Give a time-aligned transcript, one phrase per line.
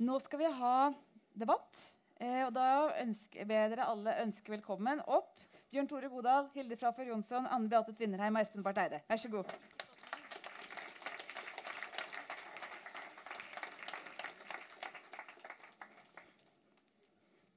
[0.00, 0.76] Nå skal vi ha
[1.36, 1.80] debatt.
[2.16, 7.12] Eh, og da ønsker, ber dere alle ønske velkommen opp Bjørn Tore Godal, Hilde Frafjord
[7.12, 9.02] Jonsson, Anne Beate Tvinnerheim og Espen Barth Eide.
[9.08, 9.52] Vær så god.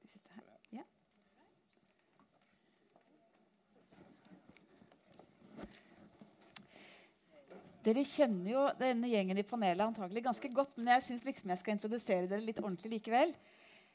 [0.02, 0.44] De sitter her.
[0.76, 0.84] Ja.
[7.84, 11.60] Dere kjenner jo denne gjengen i panelet antagelig ganske godt, men jeg syns liksom jeg
[11.60, 13.34] skal introdusere dere litt ordentlig likevel.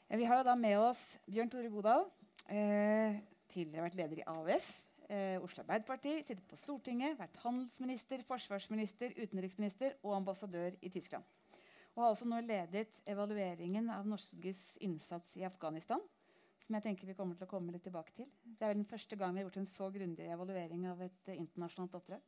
[0.06, 2.06] Eh, Vi har jo da med oss Bjørn Tore Godal,
[2.46, 3.18] eh,
[3.50, 4.68] tidligere vært leder i AUF,
[5.08, 11.24] eh, Oslo Arbeiderparti, sittet på Stortinget, vært handelsminister, forsvarsminister, utenriksminister og ambassadør i Tyskland.
[11.96, 15.98] Og har også nå ledet evalueringen av Norges innsats i Afghanistan,
[16.60, 18.26] som jeg tenker vi kommer til å komme litt tilbake til.
[18.44, 21.28] Det er vel den første gang vi har gjort en så grundig evaluering av et
[21.28, 22.22] eh, internasjonalt oppdrag.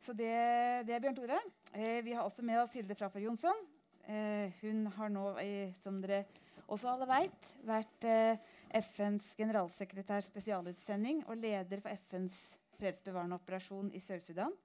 [0.00, 0.32] Så det,
[0.88, 1.38] det er Bjørn Tore.
[1.76, 3.58] Eh, vi har også med oss Hilde Frafjord Jonsson.
[4.08, 5.24] Eh, hun har nå,
[5.82, 6.22] som dere
[6.72, 8.40] også alle vet, vært eh,
[8.80, 12.38] FNs generalsekretærs spesialutsending og leder for FNs
[12.78, 14.56] fredsbevarende operasjon i Sør-Sudan.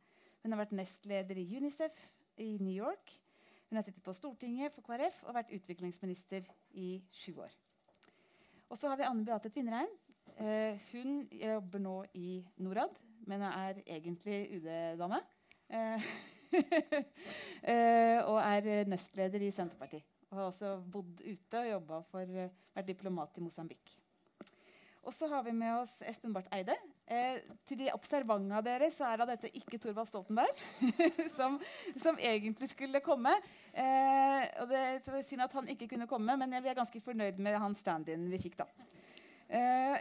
[0.44, 2.00] Hun har vært nestleder i UNICEF
[2.40, 3.12] i New York.
[3.68, 6.48] Hun har sittet på Stortinget for KrF og vært utviklingsminister
[6.80, 7.52] i sju år.
[8.70, 9.92] Og så har vi Anne Beate Tvinnereim.
[10.40, 12.96] Eh, hun jobber nå i Norad,
[13.28, 15.22] men jeg er egentlig UD-dame.
[15.70, 16.10] Eh,
[17.72, 20.06] eh, og er nestleder i Senterpartiet.
[20.30, 23.94] Og har også bodd ute og jobba for eh, vært diplomat i Mosambik.
[25.06, 26.74] Og så har vi med oss Espen Barth Eide.
[27.06, 27.38] Eh,
[27.70, 30.64] til de observante dere så er da dette ikke Thorvald Stoltenberg,
[31.38, 31.60] som,
[32.02, 33.36] som egentlig skulle komme.
[33.76, 37.60] Og det er synd at han ikke kunne komme, men vi er ganske fornøyd med
[37.62, 38.58] han stand-in vi fikk.
[38.64, 38.70] da.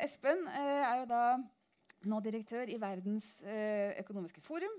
[0.06, 1.24] Espen er jo da
[2.08, 4.74] nå direktør i Verdens eh, økonomiske forum.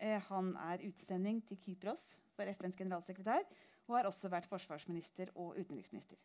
[0.00, 3.44] Eh, han er utsending til Kypros for FNs generalsekretær
[3.88, 6.16] og har også vært forsvarsminister og utenriksminister.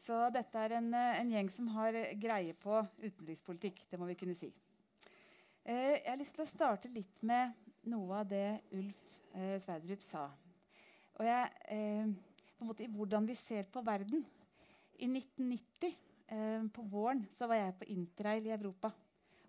[0.00, 3.84] Så dette er en, eh, en gjeng som har greie på utenrikspolitikk.
[3.90, 4.52] Det må vi kunne si.
[5.70, 7.52] Jeg har lyst til å starte litt med
[7.92, 9.18] noe av det Ulf
[9.62, 10.24] Sverdrup sa.
[11.20, 12.16] Og jeg,
[12.56, 14.24] på en måte i hvordan vi ser på verden.
[15.00, 15.94] I 1990,
[16.28, 18.90] eh, på våren, så var jeg på interrail i Europa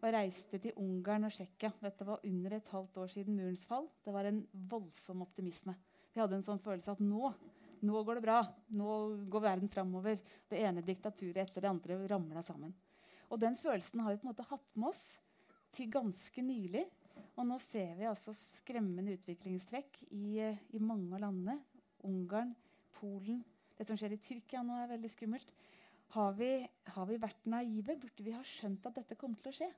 [0.01, 1.72] og reiste til Ungarn og Tsjekkia.
[1.84, 3.88] Dette var under et halvt år siden murens fall.
[4.03, 4.41] Det var en
[4.72, 5.75] voldsom optimisme.
[6.12, 7.29] Vi hadde en sånn følelse at nå,
[7.85, 8.39] nå går det bra.
[8.78, 8.95] Nå
[9.31, 10.17] går verden framover.
[10.50, 12.73] Det ene diktaturet etter det andre ramla sammen.
[13.31, 15.06] Og den følelsen har vi på en måte hatt med oss
[15.75, 16.83] til ganske nylig.
[17.38, 21.59] Og nå ser vi altså skremmende utviklingstrekk i, i mange av landene.
[22.09, 22.56] Ungarn,
[22.97, 23.44] Polen.
[23.78, 25.53] Det som skjer i Tyrkia nå, er veldig skummelt.
[26.12, 26.50] Har vi,
[26.91, 27.95] har vi vært naive?
[28.01, 29.69] Burde vi ha skjønt at dette kom til å skje?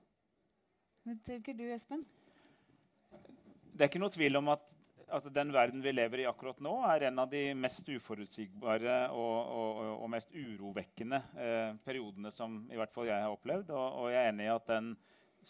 [1.04, 2.06] Hva tenker du, Espen?
[3.74, 4.62] Det er ikke noe tvil om at,
[5.10, 9.34] altså, den verden vi lever i akkurat nå, er en av de mest uforutsigbare og,
[9.60, 13.74] og, og mest urovekkende eh, periodene som i hvert fall jeg har opplevd.
[13.76, 14.94] Og, og, jeg er enig i at den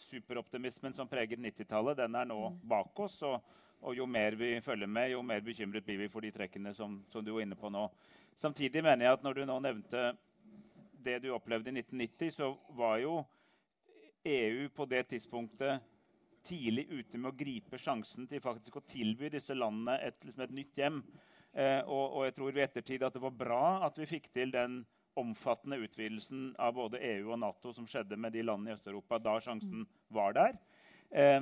[0.08, 3.20] superoptimismen som preget 90-tallet, den er nå bak oss.
[3.22, 3.38] Og,
[3.78, 6.98] og, jo mer vi følger med, jo mer bekymret blir vi for de trekkene som,
[7.14, 7.86] som du var inne på nå.
[8.42, 10.08] Samtidig mener jeg at når du nå nevnte
[11.04, 13.20] det du opplevde i 1990, så var jo
[14.24, 15.82] EU på det tidspunktet
[16.44, 20.58] tidlig ute med å gripe sjansen til faktisk å tilby disse landene et, liksom et
[20.58, 21.00] nytt hjem.
[21.54, 24.52] Eh, og, og, jeg tror ved ettertid at det var bra at vi fikk til
[24.54, 24.82] den
[25.20, 29.36] omfattende utvidelsen av både EU og Nato som skjedde med de landene i Øst-Europa da
[29.44, 30.58] sjansen var der.
[31.14, 31.38] Eh,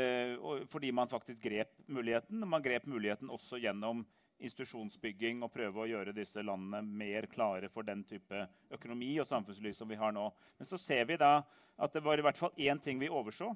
[0.00, 0.34] eh,
[0.72, 2.42] fordi man faktisk grep muligheten.
[2.42, 4.02] Og man grep muligheten også gjennom
[4.42, 9.76] institusjonsbygging og prøve å gjøre disse landene mer klare for den type økonomi og samfunnsliv
[9.78, 10.28] som vi har nå.
[10.58, 11.38] Men så ser vi da
[11.82, 13.50] at det var i hvert fall én ting vi overså.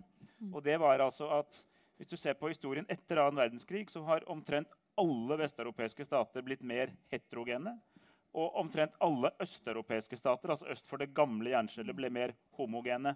[0.53, 1.61] Og det var altså at
[1.97, 6.65] hvis du ser på historien etter annen verdenskrig, så har omtrent alle vesteuropeiske stater blitt
[6.65, 7.77] mer heterogene.
[8.37, 13.15] Og omtrent alle østeuropeiske stater altså øst for det gamle jernskjellet, ble mer homogene.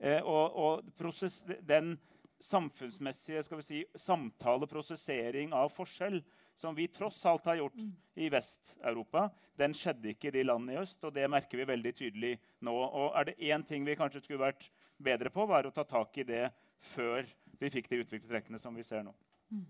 [0.00, 1.98] Eh, og, og prosess, den
[2.42, 6.22] samfunnsmessige skal vi si, samtale, prosessering av forskjell
[6.56, 7.78] som vi tross alt har gjort
[8.14, 11.04] i Vest-Europa, den skjedde ikke i de landene i øst.
[11.04, 12.72] og Det merker vi veldig tydelig nå.
[12.72, 14.68] Og er det én ting vi kanskje skulle vært
[15.02, 16.46] bedre på, var å ta tak i det
[16.92, 17.26] før
[17.60, 19.14] vi fikk de utviklingstrekkene som vi ser nå.
[19.52, 19.66] Mm.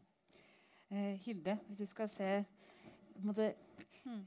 [0.93, 2.31] Eh, Hilde, hvis du skal se
[3.25, 3.53] måte,
[4.05, 4.23] mm.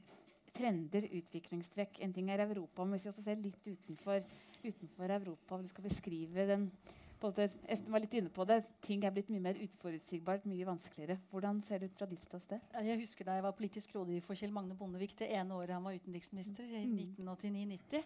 [0.56, 4.22] trender, utviklingstrekk En ting er Europa, men hvis vi også ser litt utenfor,
[4.64, 6.70] utenfor Europa, og du skal beskrive den
[7.16, 8.60] Espen var litt inne på det.
[8.84, 11.16] Ting er blitt mye mer utforutsigbart, mye vanskeligere.
[11.30, 12.60] Hvordan ser det ut fra ditt ståsted?
[12.84, 15.84] Jeg husker da jeg var politisk rådgiver for Kjell Magne Bondevik det ene året han
[15.84, 18.04] var utenriksminister, i 1989-90.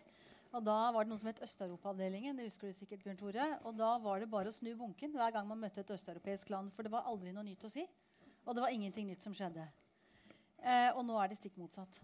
[0.52, 2.36] Og Da var det noe som het Østeuropa-avdelingen.
[2.36, 3.58] det husker du sikkert, Bjørn Tore.
[3.64, 6.72] Og Da var det bare å snu bunken hver gang man møtte et østeuropeisk land.
[6.72, 7.86] For det var aldri noe nytt å si.
[8.46, 9.66] Og det var ingenting nytt som skjedde.
[10.62, 12.00] Eh, og nå er det stikk motsatt.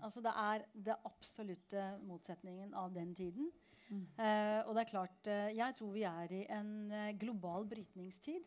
[0.00, 3.50] Altså det er det absolutte motsetningen av den tiden.
[3.90, 4.06] Mm.
[4.16, 8.40] Eh, og det er klart, eh, Jeg tror vi er i en eh, global brytningstid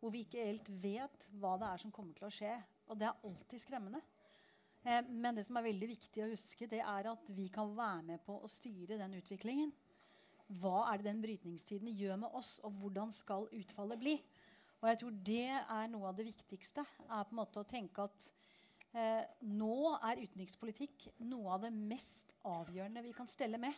[0.00, 2.52] hvor vi ikke helt vet hva det er som kommer til å skje.
[2.86, 4.00] Og det er alltid skremmende.
[4.86, 8.04] Eh, men det som er veldig viktig å huske, det er at vi kan være
[8.12, 9.72] med på å styre den utviklingen.
[10.62, 14.14] Hva er det den brytningstiden gjør med oss, og hvordan skal utfallet bli?
[14.82, 16.84] Og jeg tror det er noe av det viktigste.
[17.08, 18.28] er på en måte å tenke at
[18.96, 23.74] eh, Nå er utenrikspolitikk noe av det mest avgjørende vi kan stelle med.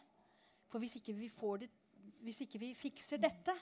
[0.69, 1.29] For hvis ikke vi,
[1.62, 1.69] det,
[2.25, 3.55] hvis ikke vi fikser dette,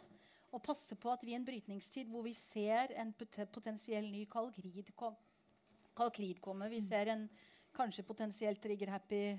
[0.54, 3.10] og passer på at vi i en brytningstid hvor vi ser en
[3.52, 7.26] potensiell ny kalkrid, kald komme Vi ser en
[7.76, 9.36] kanskje potensielt trigger-happy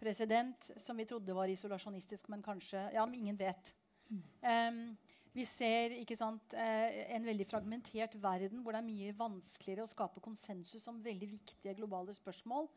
[0.00, 3.74] president som vi trodde var isolasjonistisk, men kanskje Ja, men ingen vet.
[4.08, 4.96] Um,
[5.32, 10.20] vi ser sant, eh, en veldig fragmentert verden hvor det er mye vanskeligere å skape
[10.20, 12.68] konsensus om veldig viktige globale spørsmål.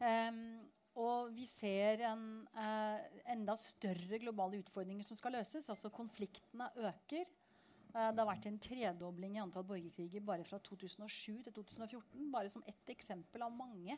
[0.00, 0.66] Um,
[0.96, 2.24] og vi ser en,
[2.56, 2.98] uh,
[3.30, 5.68] enda større globale utfordringer som skal løses.
[5.70, 7.28] altså Konfliktene øker.
[7.94, 12.26] Uh, det har vært en tredobling i antall borgerkriger bare fra 2007 til 2014.
[12.32, 13.94] Bare som ett eksempel av mange.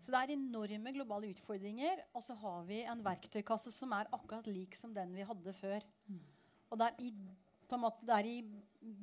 [0.00, 2.02] Så det er enorme globale utfordringer.
[2.10, 5.88] Og så har vi en verktøykasse som er akkurat lik som den vi hadde før.
[6.70, 7.10] Og det er i,
[7.76, 8.38] måte, det er i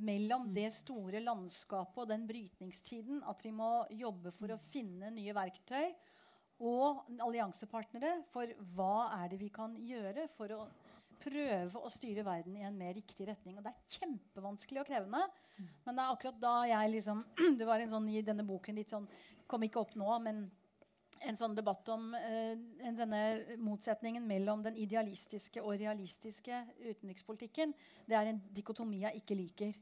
[0.01, 5.35] mellom det store landskapet og den brytningstiden at vi må jobbe for å finne nye
[5.35, 5.91] verktøy
[6.65, 10.61] og alliansepartnere for hva er det vi kan gjøre for å
[11.21, 13.57] prøve å styre verden i en mer riktig retning.
[13.57, 15.23] Og det er kjempevanskelig og krevende.
[15.85, 17.23] Men det er akkurat da jeg liksom
[17.59, 19.07] Det var en sånn i denne boken litt sånn
[19.49, 20.43] Kom ikke opp nå, men
[21.25, 23.21] en sånn debatt om uh, denne
[23.63, 27.73] motsetningen mellom den idealistiske og realistiske utenrikspolitikken.
[28.07, 29.77] Det er en dikotomi jeg ikke liker.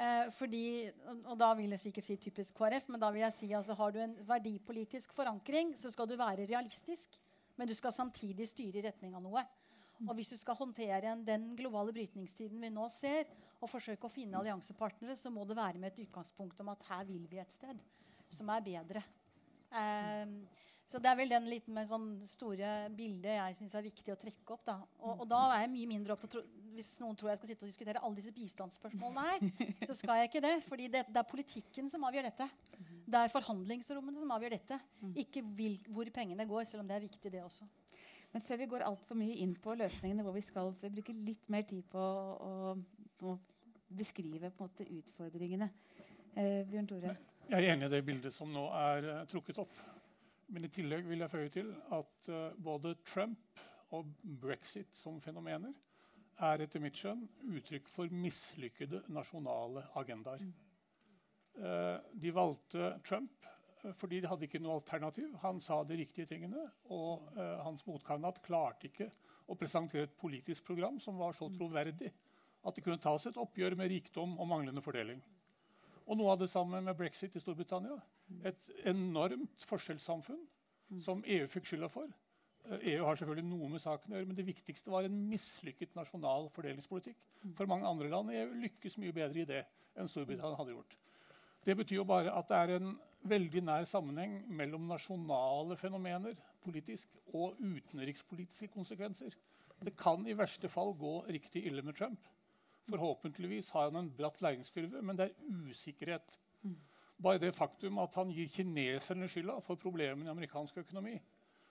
[0.00, 0.88] Eh, fordi,
[1.28, 3.92] og da vil jeg sikkert si typisk KrF, men da vil jeg si altså har
[3.92, 7.18] du en verdipolitisk forankring, så skal du være realistisk,
[7.60, 9.44] men du skal samtidig styre i retning av noe.
[10.06, 13.28] Og hvis du skal håndtere den globale brytningstiden vi nå ser,
[13.60, 17.04] og forsøke å finne alliansepartnere, så må det være med et utgangspunkt om at her
[17.04, 17.82] vil vi et sted
[18.32, 19.02] som er bedre.
[19.70, 20.40] Um,
[20.90, 24.18] så det er vel den litt med sånn store bildet jeg syns er viktig å
[24.18, 24.64] trekke opp.
[24.66, 24.74] Da.
[24.98, 26.40] Og, og, da er jeg mye mindre opptatt
[26.74, 30.32] Hvis noen tror jeg skal sitte og diskutere alle disse bistandsspørsmålene her, så skal jeg
[30.32, 30.56] ikke det.
[30.66, 32.48] fordi det, det, er politikken som avgjør dette.
[33.06, 34.80] Det er forhandlingsrommene som avgjør dette.
[35.22, 37.70] Ikke vil, hvor pengene går, selv om det er viktig, det også.
[38.34, 41.22] Men før vi går altfor mye inn på løsningene hvor vi skal, så vi bruker
[41.22, 42.74] litt mer tid på å,
[43.26, 43.38] å
[43.94, 45.70] beskrive på måte, utfordringene.
[46.38, 47.14] Eh, Bjørn Tore?
[47.50, 49.72] Jeg er enig i det bildet som nå er uh, trukket opp.
[50.54, 53.62] Men i tillegg vil jeg føye til at uh, både Trump
[53.96, 55.72] og brexit som fenomener
[56.46, 57.24] er etter mitt skjønn
[57.58, 60.44] uttrykk for mislykkede nasjonale agendaer.
[61.58, 63.50] Uh, de valgte Trump
[63.98, 65.34] fordi de hadde ikke noe alternativ.
[65.42, 67.30] Han sa de riktige tingene, og
[67.64, 69.06] hans motkandidat klarte ikke
[69.48, 72.12] å presentere et politisk program som var så troverdig
[72.60, 75.22] at det kunne tas et oppgjør med rikdom og manglende fordeling.
[76.10, 77.96] Og noe av det samme med brexit i Storbritannia.
[78.50, 80.40] Et enormt forskjellssamfunn
[81.06, 82.10] som EU fikk skylda for.
[82.70, 85.20] EU eh, e har selvfølgelig noe med saken å gjøre, men det viktigste var en
[85.30, 87.20] mislykket nasjonal fordelingspolitikk.
[87.58, 89.62] For mange andre land i EU lykkes mye bedre i det
[89.98, 90.96] enn Storbritannia hadde gjort.
[91.66, 92.90] Det betyr jo bare at det er en
[93.30, 99.34] veldig nær sammenheng mellom nasjonale fenomener politisk og utenrikspolitiske konsekvenser.
[99.80, 102.20] Det kan i verste fall gå riktig ille med Trump.
[102.90, 106.38] Forhåpentligvis har han en bratt læringskurve, men det er usikkerhet.
[107.22, 111.18] Bare det faktum at han gir kineserne skylda for problemene i amerikansk økonomi.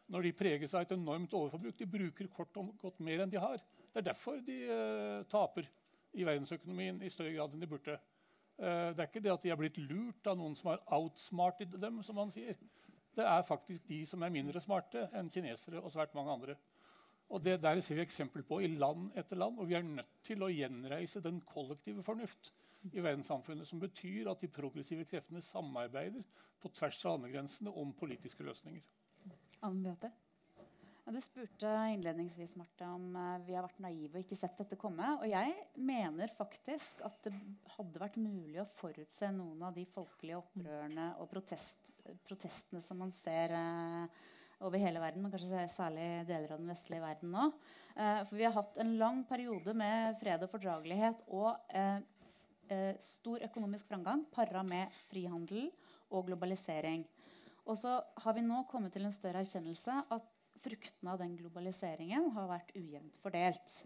[0.10, 1.78] Når de preges av et enormt overforbruk.
[1.78, 3.62] De bruker kort og godt mer enn de har.
[3.94, 5.70] Det er derfor de uh, taper
[6.14, 7.98] i verdensøkonomien i større grad enn de burde.
[8.58, 11.78] Uh, det er ikke det at de har blitt lurt av noen som har outsmarted
[11.82, 12.02] dem.
[12.04, 12.58] som man sier.
[13.16, 16.58] Det er faktisk de som er mindre smarte enn kinesere og svært mange andre.
[17.30, 19.60] Og det der ser vi eksempel på i land etter land.
[19.60, 22.54] Og vi er nødt til å gjenreise den kollektive fornuft
[22.90, 26.24] i verdenssamfunnet, som betyr at de progressive kreftene samarbeider
[26.60, 28.82] på tvers av landegrensene om politiske løsninger.
[29.68, 29.96] Anne?
[31.10, 34.78] Ja, du spurte innledningsvis Marte, om uh, vi har vært naive og ikke sett dette
[34.80, 35.08] komme.
[35.20, 37.34] Og jeg mener faktisk at det
[37.76, 41.90] hadde vært mulig å forutse noen av de folkelige opprørene og protest,
[42.30, 44.22] protestene som man ser uh,
[44.66, 47.46] over hele verden, men kanskje særlig deler av den vestlige verden nå.
[47.96, 52.02] Eh, for vi har hatt en lang periode med fred og fordragelighet og eh,
[52.72, 55.70] eh, stor økonomisk framgang para med frihandel
[56.10, 57.06] og globalisering.
[57.70, 62.32] Og så har vi nå kommet til en større erkjennelse at fruktene av den globaliseringen
[62.36, 63.80] har vært ujevnt fordelt.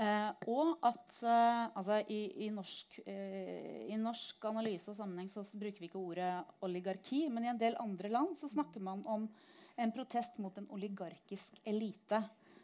[0.00, 5.44] Eh, og at eh, altså, i, i, norsk, eh, i, norsk, analyse og sammenheng så
[5.52, 6.32] bruker vi ikke ordet
[6.64, 9.28] oligarki, men i en del andre land så snakker man om
[9.80, 12.22] en protest mot en oligarkisk elite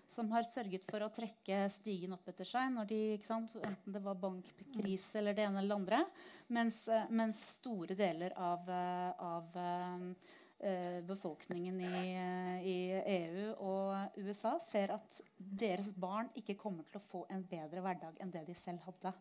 [0.08, 4.18] som har sørget for å trekke stigen opp etter seg når de, enten det var
[4.20, 6.00] bankkrise eller det ene eller det andre.
[6.56, 10.34] Mens, eh, mens store deler av, eh, av uh,
[11.06, 11.98] befolkningen i,
[12.64, 12.76] i,
[13.12, 18.16] EU og USA ser at deres barn ikke kommer til å få en bedre hverdag
[18.24, 19.12] enn det de selv hadde.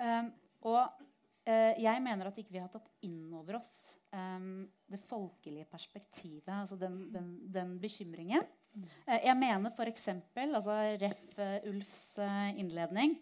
[0.00, 0.30] Um,
[0.66, 0.82] og
[1.48, 3.72] uh, jeg mener at ikke vi har tatt inn over oss
[4.14, 8.46] um, det folkelige perspektivet, altså den, den, den bekymringen.
[8.74, 11.26] Uh, jeg mener f.eks., altså ref.
[11.40, 13.14] Eh, Ulfs eh, innledning,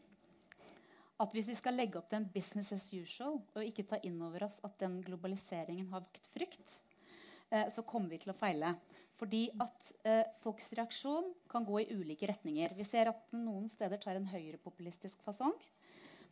[1.19, 4.21] at hvis vi skal legge opp til en business as usual og ikke ta inn
[4.23, 6.79] over oss at den globaliseringen har vakt frykt,
[7.73, 8.75] så kommer vi til å feile.
[9.19, 12.75] Fordi at eh, folks reaksjon kan gå i ulike retninger.
[12.79, 15.57] Vi ser at noen steder tar en høyrepopulistisk fasong.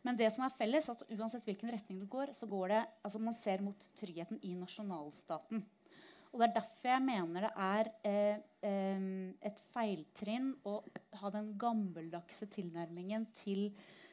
[0.05, 3.19] Men det som er felles, at uansett hvilken retning det går, så går det, altså
[3.19, 5.65] man ser mot tryggheten i nasjonalstaten.
[6.31, 9.05] Og Det er derfor jeg mener det er eh, eh,
[9.49, 10.77] et feiltrinn å
[11.21, 13.65] ha den gammeldagse tilnærmingen til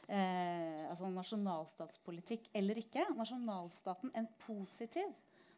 [0.09, 3.07] eh, altså nasjonalstatspolitikk eller ikke.
[3.19, 5.15] Nasjonalstaten, en positiv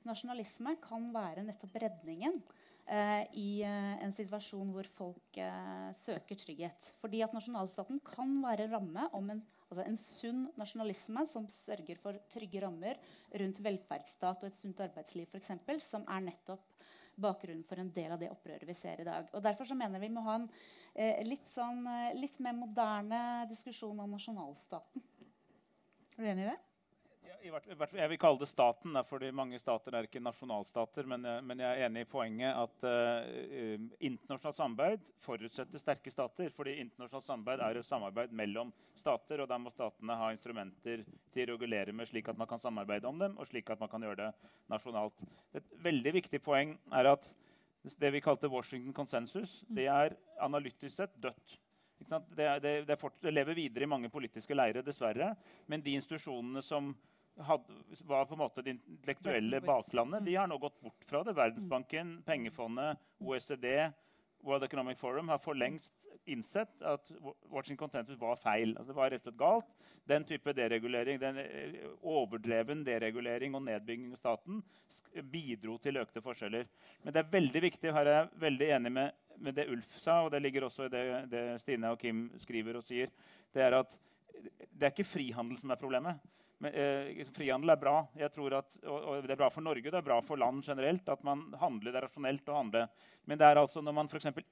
[0.08, 2.40] nasjonalisme, kan være nettopp redningen
[2.86, 6.92] eh, i eh, en situasjon hvor folk eh, søker trygghet.
[7.02, 12.14] Fordi at nasjonalstaten kan være ramme om en Altså en sunn nasjonalisme som sørger for
[12.30, 13.00] trygge rammer
[13.42, 16.76] rundt velferdsstat og et sunt arbeidsliv, f.eks., som er nettopp
[17.16, 19.28] bakgrunnen for en del av det opprøret vi ser i dag.
[19.34, 20.46] Og Derfor så mener vi må ha en
[20.94, 23.20] eh, litt, sånn, eh, litt mer moderne
[23.50, 25.04] diskusjon om nasjonalstaten.
[26.16, 26.58] Er du enig i det?
[27.46, 31.06] Jeg vil kalle det staten, fordi mange stater er ikke nasjonalstater.
[31.08, 36.50] Men, eh, men jeg er enig i poenget at uh, internasjonalt samarbeid forutsetter sterke stater.
[36.56, 41.50] fordi internasjonalt samarbeid er et samarbeid mellom stater, og da må statene ha instrumenter til
[41.50, 44.02] å regulere med, slik at man kan samarbeide om dem, og slik at man kan
[44.02, 45.26] gjøre det nasjonalt.
[45.54, 47.28] Et veldig viktig poeng er at
[48.00, 51.60] det vi kalte Washington konsensus, det er analytisk sett dødt.
[52.36, 52.96] Det, det, det,
[53.32, 55.30] lever videre i mange politiske leirer, dessverre.
[55.66, 56.92] Men de institusjonene som
[57.44, 61.36] hadde, var på en måte det intellektuelle baklandet, de har nå gått bort fra det.
[61.36, 63.90] Verdensbanken, Pengefondet, OECD,
[64.46, 65.92] World Economic Forum har for lengst
[66.26, 67.12] innsett at
[67.50, 68.74] Watching Contentus var feil.
[68.76, 69.74] Altså, det var rett og slett galt.
[70.06, 74.60] Den type deregulering, den eh, overdreven deregulering og nedbygging av staten
[75.32, 76.68] bidro til økte forskjeller.
[77.02, 80.20] Men det er veldig viktig, her er jeg veldig enig med, med det Ulf sa,
[80.24, 83.10] og det ligger også i det, det Stine og Kim skriver og sier,
[83.54, 83.98] det er at
[84.76, 86.20] det er ikke frihandel som er problemet.
[86.62, 87.96] Men, eh, frihandel er bra.
[88.16, 91.24] At, og, og, Det er bra for Norge det er bra for land generelt at
[91.24, 91.92] man handler.
[91.92, 92.86] Det er rasjonelt å handle.
[93.26, 94.42] Men det er altså når man for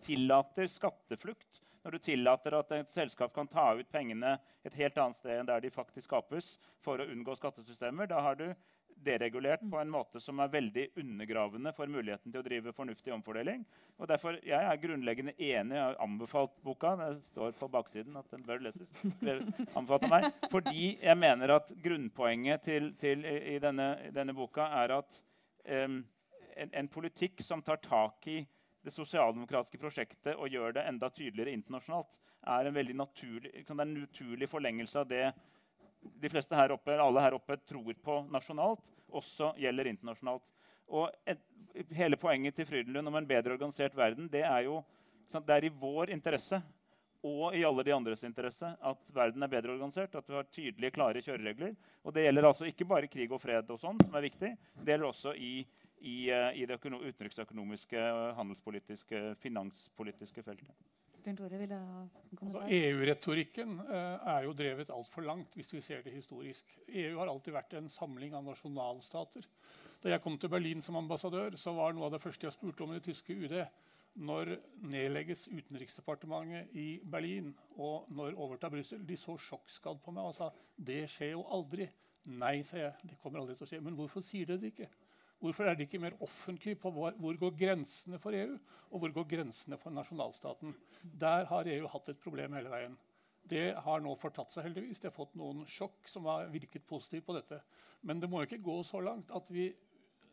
[0.00, 5.16] tillater skatteflukt, når du tillater at et selskap kan ta ut pengene et helt annet
[5.16, 8.46] sted enn der de faktisk skapes, for å unngå skattesystemer, da har du
[9.04, 13.64] deregulert på en måte som er veldig undergravende for muligheten til å drive fornuftig omfordeling.
[13.98, 15.76] Og derfor, Jeg er grunnleggende enig.
[15.76, 16.94] Jeg har anbefalt boka.
[16.96, 18.92] Det står på baksiden at den bør leses.
[19.76, 20.28] Anbefalt av meg.
[20.52, 25.20] Fordi jeg mener at grunnpoenget til, til, i, denne, denne, boka er at
[25.68, 26.00] um,
[26.56, 28.40] en, en, politikk som tar tak i
[28.84, 32.16] det sosialdemokratiske prosjektet og gjør det enda tydeligere internasjonalt,
[32.48, 35.26] er en veldig naturlig, en naturlig forlengelse av det
[36.00, 40.44] de fleste her oppe, alle her oppe tror på nasjonalt, også gjelder internasjonalt.
[40.90, 41.40] Og et,
[41.94, 44.80] hele Poenget til Frydenlund om en bedre organisert verden det er jo
[45.30, 46.58] det er i vår interesse
[47.26, 50.14] og i alle de andres interesse at verden er bedre organisert.
[50.16, 51.74] At du har tydelige, klare kjøreregler.
[52.02, 54.54] Og det gjelder altså ikke bare krig og fred, og sånn, som er viktig.
[54.80, 55.52] Det gjelder også i,
[56.00, 58.06] i, eh, i det utenriksøkonomiske,
[58.38, 60.72] handelspolitiske, finanspolitiske feltet.
[61.20, 66.72] Altså, EU-retorikken uh, er jo drevet altfor langt hvis vi ser det historisk.
[66.88, 69.46] EU har alltid vært en samling av nasjonalstater.
[70.00, 72.86] Da jeg kom til Berlin som ambassadør, så var noe av det første jeg spurte
[72.86, 73.58] om i det tyske UD
[74.20, 74.56] når
[74.90, 79.04] nedlegges Utenriksdepartementet i Berlin, og når overtar Brussel?
[79.06, 81.86] De så sjokkskadd på meg og sa det skjer jo aldri.
[82.40, 82.96] Nei, sa jeg.
[83.06, 83.80] Det kommer aldri til å skje.
[83.84, 84.88] Men hvorfor sier dere det ikke?
[85.40, 88.58] Hvorfor er det ikke mer offentlig på hvor, hvor går grensene for EU,
[88.90, 90.74] og hvor går grensene for nasjonalstaten?
[91.20, 92.98] Der har EU hatt et problem hele veien.
[93.50, 95.00] Det har nå fortatt seg, heldigvis.
[95.00, 97.58] De har fått noen sjokk som har virket positivt på dette.
[98.04, 99.70] Men det må ikke gå så langt at vi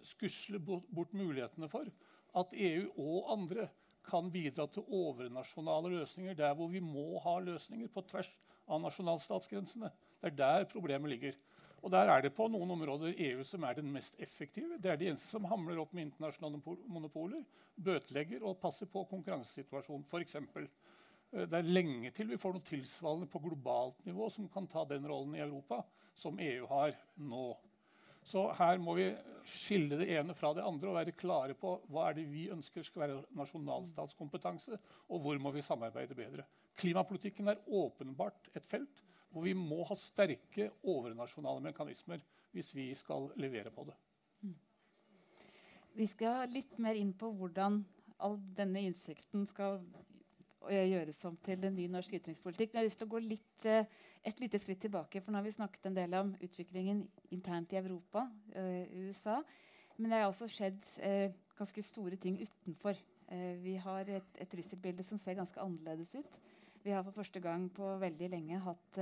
[0.06, 1.88] skusler bort mulighetene for
[2.38, 3.70] at EU og andre
[4.08, 8.30] kan bidra til overnasjonale løsninger der hvor vi må ha løsninger på tvers
[8.68, 9.90] av nasjonalstatsgrensene.
[10.22, 11.40] Det er der problemet ligger.
[11.84, 14.80] Og Der er det på noen områder EU som er den mest effektive.
[14.82, 17.44] Det er de eneste som hamler opp med internasjonale monopoler,
[17.78, 20.08] bøtelegger og passer på konkurransesituasjonen.
[20.22, 20.68] Eksempel.
[21.32, 24.86] Eh, det er lenge til vi får noe tilsvarende på globalt nivå som kan ta
[24.90, 25.84] den rollen i Europa
[26.18, 27.48] som EU har nå.
[28.28, 29.06] Så her må vi
[29.48, 32.84] skille det ene fra det andre og være klare på hva er det vi ønsker
[32.84, 34.76] skal være nasjonalstatskompetanse,
[35.08, 36.44] og hvor må vi samarbeide bedre.
[36.76, 39.00] Klimapolitikken er åpenbart et felt
[39.38, 42.24] hvor vi må ha sterke overnasjonale mekanismer
[42.56, 43.94] hvis vi skal levere på det.
[45.98, 47.80] Vi skal litt mer inn på hvordan
[48.22, 49.78] all denne innsikten skal
[50.70, 52.74] eh, gjøres om til en ny norsk utenrikspolitikk.
[52.74, 53.86] Jeg har lyst til å gå litt, eh,
[54.26, 55.22] et lite skritt tilbake.
[55.22, 58.26] for Nå har vi snakket en del om utviklingen internt i Europa,
[58.58, 59.40] uh, USA.
[59.98, 60.84] Men det har også skjedd
[61.58, 62.98] ganske store ting utenfor.
[63.64, 66.38] Vi har et, et trusselbilde som ser ganske annerledes ut.
[66.84, 69.00] Vi har for første gang på veldig lenge hatt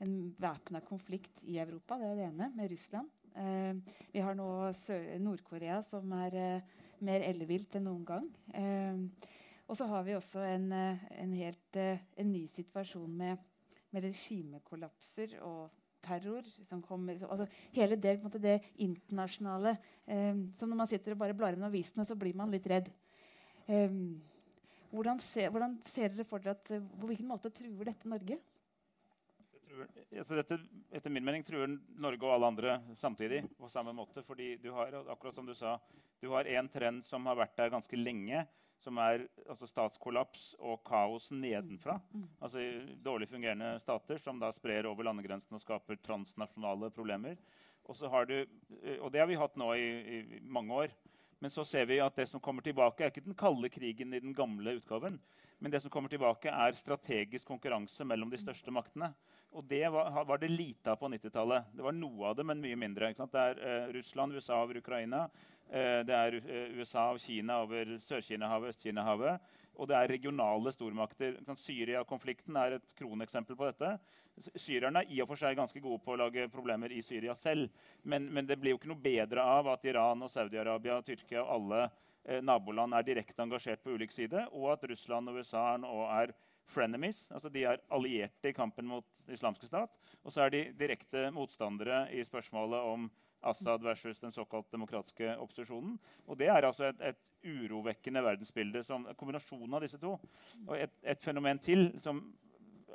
[0.00, 1.98] en væpna konflikt i Europa.
[2.00, 3.10] Det er det ene, med Russland.
[3.36, 3.74] Eh,
[4.12, 4.48] vi har nå
[5.22, 8.30] Nord-Korea, som er eh, mer ellevilt enn noen gang.
[8.54, 9.28] Eh,
[9.70, 13.38] og så har vi også en, en helt en ny situasjon med,
[13.92, 15.68] med regimekollapser og
[16.02, 19.76] terror som kommer altså Hele det, måte, det internasjonale
[20.06, 22.90] eh, som Når man sitter og bare blar inn avisene, så blir man litt redd.
[23.68, 23.94] Eh,
[24.90, 28.40] hvordan, ser, hvordan, ser, dere for dere at På hvilken måte truer dette Norge?
[30.10, 30.58] dette,
[30.92, 31.70] etter min mening truer
[32.00, 34.22] Norge og alle andre samtidig på samme måte.
[34.26, 35.78] fordi du har akkurat som du sa,
[36.20, 38.46] du har en trend som har vært der ganske lenge,
[38.80, 42.00] som er altså statskollaps og kaos nedenfra.
[42.12, 42.28] Mm.
[42.40, 42.64] Altså
[43.04, 47.36] Dårlig fungerende stater som da sprer over landegrensene og skaper transnasjonale problemer.
[47.84, 47.96] Og,
[48.28, 48.46] du,
[48.82, 50.94] eh, og det har vi hatt nå i, i mange år.
[51.40, 54.20] Men så ser vi at det som kommer tilbake, er ikke den kalde krigen i
[54.20, 55.16] den gamle utgaven.
[55.60, 59.10] Men det som kommer tilbake, er strategisk konkurranse mellom de største maktene.
[59.56, 61.72] Og det var, var det lite av på 90-tallet.
[61.76, 63.10] Det var noe av det, men mye mindre.
[63.16, 65.24] Det er eh, Russland, USA over Ukraina.
[65.68, 69.50] Eh, det er eh, USA og Kina over Sør-Kina-havet, Øst-Kina-havet.
[69.80, 71.38] Og det er regionale stormakter.
[71.56, 73.94] Syria-konflikten er et kroneksempel på dette.
[74.60, 77.72] Syrerne er i og for seg ganske gode på å lage problemer i Syria selv.
[78.04, 81.54] Men, men det blir jo ikke noe bedre av at Iran og Saudi-Arabia, Tyrkia og
[81.56, 86.04] alle eh, naboland er direkte engasjert på ulik side, og at Russland og USA nå
[86.10, 86.34] er
[86.70, 87.24] frenemies.
[87.32, 89.96] altså De er allierte i kampen mot islamske stat.
[90.24, 93.08] Og så er de direkte motstandere i spørsmålet om
[93.42, 95.98] Assad versus den såkalt demokratiske opposisjonen.
[96.26, 98.84] Og Det er altså et, et urovekkende verdensbilde.
[98.84, 100.18] som Kombinasjonen av disse to.
[100.66, 102.22] Og et, et fenomen til som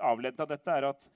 [0.02, 1.10] avledet av dette, er at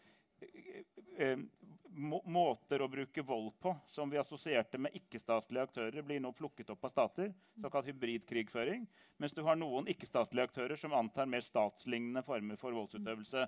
[1.90, 6.70] eh, måter å bruke vold på som vi assosierte med ikke-statlige aktører, blir nå plukket
[6.74, 7.34] opp av stater.
[7.62, 8.88] Såkalt hybridkrigføring.
[9.20, 13.48] Mens du har noen ikke-statlige aktører som antar mer statslignende former for voldsutøvelse.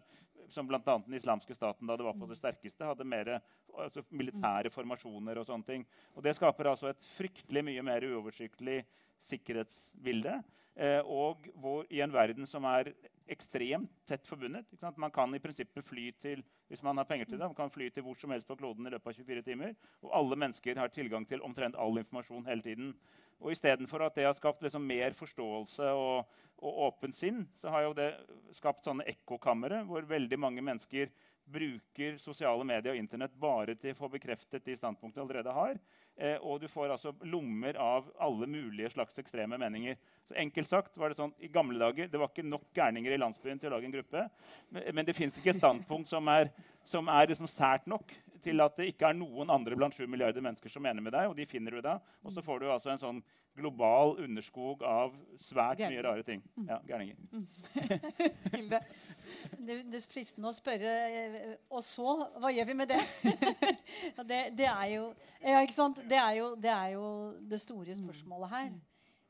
[0.52, 0.82] Som bl.a.
[0.84, 5.38] den islamske staten da det var på det sterkeste, hadde mer altså, militære formasjoner.
[5.38, 5.86] og sånne ting.
[6.16, 8.82] Og Det skaper altså et fryktelig mye mer uoversiktlig
[9.30, 10.40] sikkerhetsbilde.
[10.76, 12.94] Eh, og hvor, i en verden som er
[13.32, 14.68] ekstremt tett forbundet.
[15.00, 17.90] Man kan i prinsippet fly til hvis man har penger til det, man kan fly
[17.92, 19.74] til hvor som helst på kloden i løpet av 24 timer.
[20.04, 22.94] Og alle mennesker har tilgang til omtrent all informasjon hele tiden.
[23.42, 26.32] Og Istedenfor at det har skapt liksom mer forståelse og,
[26.62, 28.12] og åpent sinn, så har jo det
[28.56, 31.12] skapt sånne ekkokamre hvor veldig mange mennesker
[31.52, 35.80] bruker sosiale medier og Internett bare til å få bekreftet de standpunktene de allerede har.
[36.22, 39.98] Eh, og du får altså lommer av alle mulige slags ekstreme meninger.
[40.30, 43.18] Så enkelt sagt var det sånn, I gamle dager det var ikke nok gærninger i
[43.18, 44.28] landsbyen til å lage en gruppe.
[44.70, 46.52] Men, men det fins ikke et standpunkt som er,
[46.86, 50.44] som er liksom sært nok til at det ikke er noen andre blant 7 milliarder
[50.44, 51.30] mennesker som mener med deg.
[51.32, 51.98] Og de finner du da.
[52.26, 53.22] Og så får du altså en sånn
[53.58, 56.44] global underskog av svært mye rare ting.
[56.56, 56.70] Mm.
[56.70, 57.18] Ja, gærninger.
[58.56, 58.80] Hilde.
[59.58, 62.16] det, det er fristende å spørre eh, Og så?
[62.40, 63.02] Hva gjør vi med det?
[64.32, 65.10] det, det, er jo,
[65.44, 67.06] ja, det, er jo, det er jo
[67.52, 68.72] det store spørsmålet her.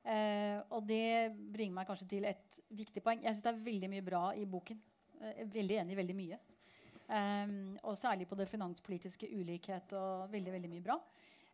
[0.01, 3.21] Eh, og det bringer meg kanskje til et viktig poeng.
[3.25, 4.79] Jeg syns det er veldig mye bra i boken.
[5.21, 6.39] Er veldig enig i veldig mye.
[7.11, 10.95] Um, og særlig på det finanspolitiske ulikhet og veldig, veldig mye bra.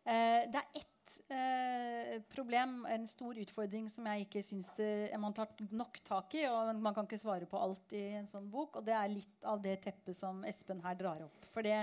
[0.06, 4.70] Uh, det er ett uh, problem, en stor utfordring, som jeg ikke syns
[5.18, 6.44] man tar nok tak i.
[6.46, 8.78] og Man kan ikke svare på alt i en sånn bok.
[8.78, 11.50] Og det er litt av det teppet som Espen her drar opp.
[11.50, 11.80] For det,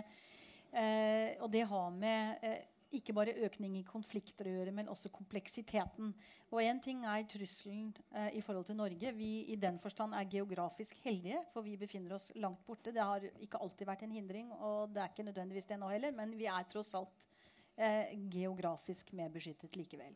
[0.72, 2.48] uh, og det har med
[3.00, 6.12] ikke bare økning i konflikter å gjøre, men også kompleksiteten.
[6.52, 9.14] Og én ting er trusselen eh, i forhold til Norge.
[9.18, 12.94] Vi i den forstand er geografisk heldige, for vi befinner oss langt borte.
[12.96, 16.16] Det har ikke alltid vært en hindring, og det er ikke nødvendigvis det nå heller,
[16.16, 17.28] men vi er tross alt
[17.78, 20.16] eh, geografisk mer beskyttet likevel.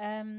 [0.00, 0.34] Um,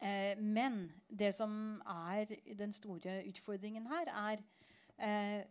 [0.00, 4.42] eh, men det som er den store utfordringen her, er
[5.02, 5.46] eh,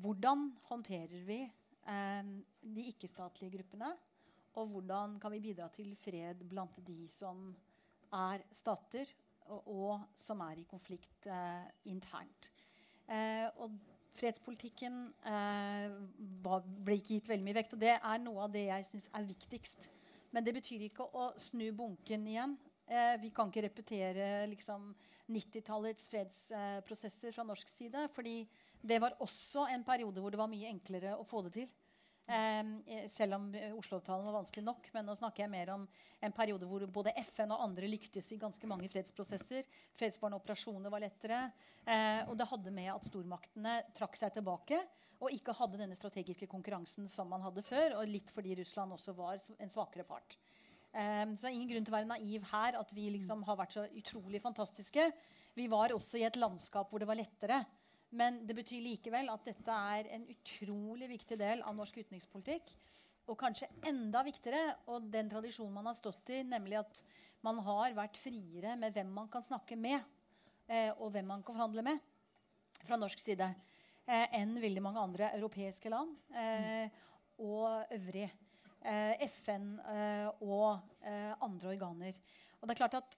[0.00, 2.30] hvordan håndterer vi eh,
[2.62, 3.92] de ikke-statlige gruppene?
[4.58, 7.50] Og hvordan kan vi bidra til fred blant de som
[8.12, 9.06] er stater,
[9.50, 12.50] og, og som er i konflikt eh, internt.
[13.10, 13.74] Eh, og
[14.18, 15.94] fredspolitikken eh,
[16.44, 17.76] ble ikke gitt veldig mye vekt.
[17.76, 19.88] Og det er noe av det jeg syns er viktigst.
[20.34, 22.56] Men det betyr ikke å snu bunken igjen.
[22.90, 24.92] Eh, vi kan ikke repetere liksom,
[25.30, 28.08] 90-tallets fredsprosesser fra norsk side.
[28.14, 28.42] fordi
[28.80, 31.68] det var også en periode hvor det var mye enklere å få det til.
[32.30, 34.88] Eh, selv om Oslo-avtalen var vanskelig nok.
[34.94, 35.88] Men nå snakker jeg mer om
[36.20, 39.66] en periode hvor både FN og andre lyktes i ganske mange fredsprosesser.
[39.98, 41.42] Fredsbarende operasjoner var lettere.
[41.84, 44.78] Eh, og det hadde med at stormaktene trakk seg tilbake
[45.20, 47.98] og ikke hadde denne strategiske konkurransen som man hadde før.
[47.98, 50.38] Og litt fordi Russland også var en svakere part.
[50.90, 53.58] Um, så det er ingen grunn til å være naiv her at vi liksom har
[53.60, 55.04] vært så utrolig fantastiske.
[55.54, 57.60] Vi var også i et landskap hvor det var lettere.
[58.16, 62.72] Men det betyr likevel at dette er en utrolig viktig del av norsk utenrikspolitikk.
[63.30, 67.02] Og kanskje enda viktigere, og den tradisjonen man har stått i, nemlig at
[67.46, 70.02] man har vært friere med hvem man kan snakke med,
[70.66, 72.02] eh, og hvem man kan forhandle med
[72.82, 73.46] fra norsk side,
[74.08, 76.90] eh, enn veldig mange andre europeiske land eh,
[77.38, 78.26] og øvrig.
[78.80, 82.16] Eh, FN eh, og eh, andre organer.
[82.60, 83.16] Og det er klart at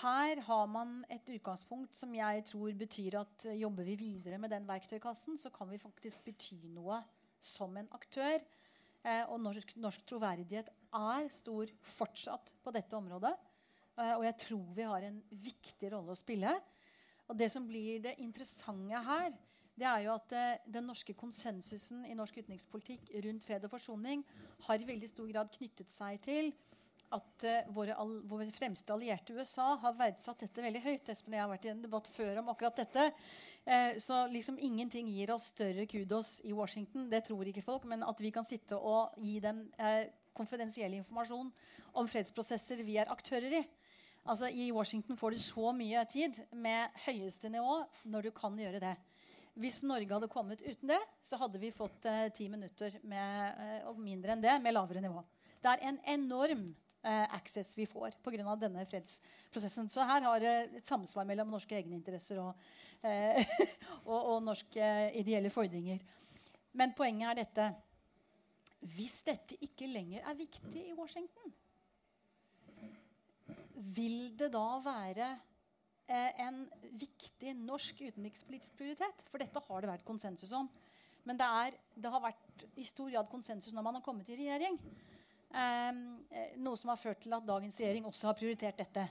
[0.00, 4.50] her har man et utgangspunkt som jeg tror betyr at uh, jobber vi videre med
[4.50, 7.00] den verktøykassen, så kan vi faktisk bety noe
[7.40, 8.40] som en aktør.
[9.06, 13.34] Eh, og norsk, norsk, troverdighet er stor fortsatt på dette området.
[13.96, 16.54] Eh, og jeg tror vi har en viktig rolle å spille.
[17.30, 19.30] Og det som blir det interessante her,
[19.76, 24.24] det er jo at eh, den norske konsensusen i norsk utenrikspolitikk rundt fred og forsoning
[24.66, 26.50] har i veldig stor grad knyttet seg til
[27.14, 31.10] at uh, våre, all, våre, fremste allierte USA har verdsatt dette veldig høyt.
[31.12, 33.06] Espen og jeg har vært i en debatt før om akkurat dette.
[33.66, 37.08] Uh, så liksom ingenting gir oss større kudos i Washington.
[37.12, 37.86] Det tror ikke folk.
[37.88, 40.02] Men at vi kan sitte og gi dem uh,
[40.36, 41.52] konfidensiell informasjon
[41.96, 43.64] om fredsprosesser vi er aktører i.
[44.26, 47.78] Altså I Washington får du så mye tid med høyeste nivå
[48.10, 48.96] når du kan gjøre det.
[49.56, 52.04] Hvis Norge hadde kommet uten det, så hadde vi fått
[52.36, 55.22] ti minutter med, og mindre enn det med lavere nivå.
[55.66, 58.56] Det er en enorm eh, access vi får pga.
[58.56, 59.88] denne fredsprosessen.
[59.88, 62.54] Så her har det et samsvar mellom norske egeninteresser og,
[63.02, 63.44] eh,
[64.10, 65.98] og, og norske eh, ideelle fordringer.
[66.72, 67.74] Men poenget er dette
[68.96, 71.54] Hvis dette ikke lenger er viktig i Washington,
[73.96, 75.30] vil det da være
[76.08, 76.60] eh, en
[76.92, 79.24] viktig norsk utenrikspolitisk prioritet?
[79.30, 80.68] For dette har det vært konsensus om.
[81.26, 84.38] Men det, er, det har vært i stor grad konsensus når man har kommet i
[84.38, 84.78] regjering.
[85.56, 86.02] Um,
[86.60, 89.06] noe som har ført til at dagens regjering også har prioritert dette.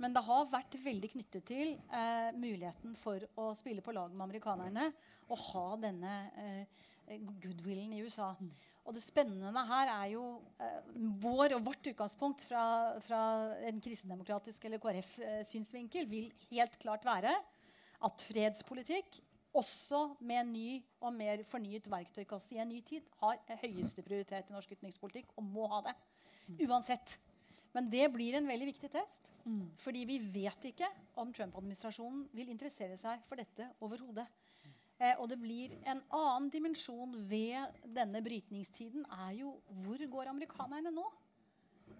[0.00, 4.24] Men det har vært veldig knyttet til eh, muligheten for å spille på lag med
[4.30, 4.86] amerikanerne
[5.28, 6.86] og ha denne eh,
[7.42, 8.30] goodwillen i USA.
[8.86, 10.24] Og det spennende her er jo
[10.62, 10.78] eh,
[11.20, 12.64] vår og vårt utgangspunkt fra,
[13.04, 13.22] fra
[13.68, 17.34] en kristendemokratisk eller KrF-synsvinkel vil helt klart være
[18.00, 19.20] at fredspolitikk
[19.56, 20.68] også med en ny
[21.00, 25.46] og mer fornyet verktøykasse i en ny tid, har høyeste prioritet i norsk utenrikspolitikk og
[25.46, 25.96] må ha det.
[26.66, 27.18] Uansett.
[27.74, 29.30] Men det blir en veldig viktig test.
[29.44, 29.68] Mm.
[29.78, 30.88] Fordi vi vet ikke
[31.22, 34.26] om Trump-administrasjonen vil interessere seg for dette overhodet.
[35.00, 39.06] Eh, og det blir en annen dimensjon ved denne brytningstiden.
[39.28, 41.06] er jo Hvor går amerikanerne nå?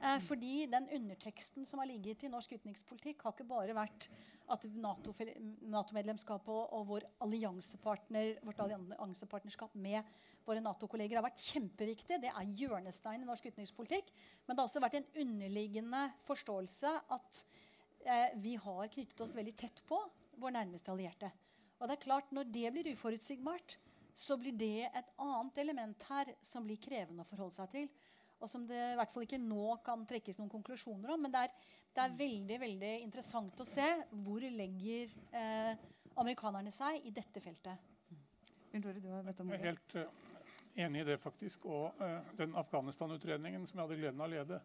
[0.00, 4.07] Eh, fordi den underteksten som har ligget i norsk utenrikspolitikk, har ikke bare vært
[4.50, 10.00] at Nato-medlemskapet NATO og, og vår alliansepartner, vårt alliansepartnerskap med
[10.46, 12.20] våre Nato-kolleger har vært kjempeviktig.
[12.22, 14.09] Det er hjørnestein i norsk utenrikspolitikk.
[14.46, 17.42] Men det har også vært en underliggende forståelse at
[18.07, 20.00] eh, vi har knyttet oss veldig tett på
[20.40, 21.31] vår nærmeste allierte.
[21.81, 23.76] Og det er klart, Når det blir uforutsigbart,
[24.14, 27.92] så blir det et annet element her som blir krevende å forholde seg til
[28.40, 31.24] og som det i hvert fall ikke nå kan trekkes noen konklusjoner om.
[31.26, 31.55] Men det er,
[31.92, 33.87] det er veldig veldig interessant å se
[34.24, 35.72] hvor legger eh,
[36.20, 37.88] amerikanerne seg i dette feltet.
[38.70, 40.05] Jeg er helt uh,
[40.79, 41.66] enig i det, faktisk.
[41.66, 44.61] Og uh, den Afghanistan-utredningen som jeg hadde gleden av å lede,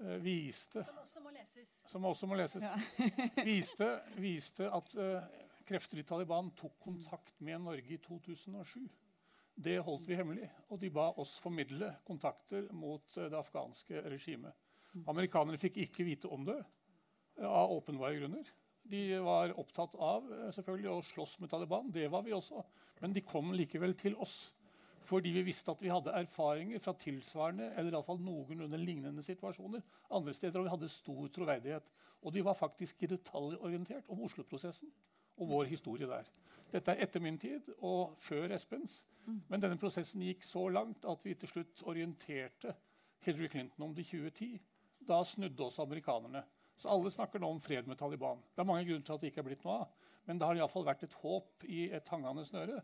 [0.00, 1.72] uh, viste Som også må leses.
[1.92, 2.64] Som også må leses.
[2.64, 2.72] Ja.
[3.50, 4.96] viste, viste, at
[5.68, 8.80] krefter i Taliban tok kontakt med Norge i 2007.
[9.54, 14.54] Det holdt vi hemmelig, og de ba oss formidle kontakter mot eh, det afghanske regimet.
[15.10, 18.50] Amerikanerne fikk ikke vite om det eh, av åpenbare grunner.
[18.84, 21.92] De var opptatt av eh, selvfølgelig å slåss med Taliban.
[21.94, 22.64] Det var vi også.
[23.00, 24.54] Men de kom likevel til oss
[25.04, 29.20] fordi vi visste at vi hadde erfaringer fra tilsvarende eller i alle fall noenlunde lignende
[29.20, 29.82] situasjoner
[30.16, 31.90] andre steder, og vi hadde stor troverdighet.
[32.24, 34.88] Og de var faktisk detaljorientert om Oslo-prosessen
[35.36, 36.30] og vår historie der.
[36.72, 39.02] Dette er etter min tid og før Espens.
[39.48, 42.74] Men denne prosessen gikk så langt at vi til slutt orienterte
[43.24, 44.50] Hillary Clinton om det i 2010.
[45.08, 46.44] Da snudde oss amerikanerne.
[46.76, 48.42] Så alle snakker nå om fred med Taliban.
[48.54, 50.10] Det er mange grunner til at det ikke er blitt noe av.
[50.24, 52.80] Men det har iallfall vært et håp i et hangende snøre.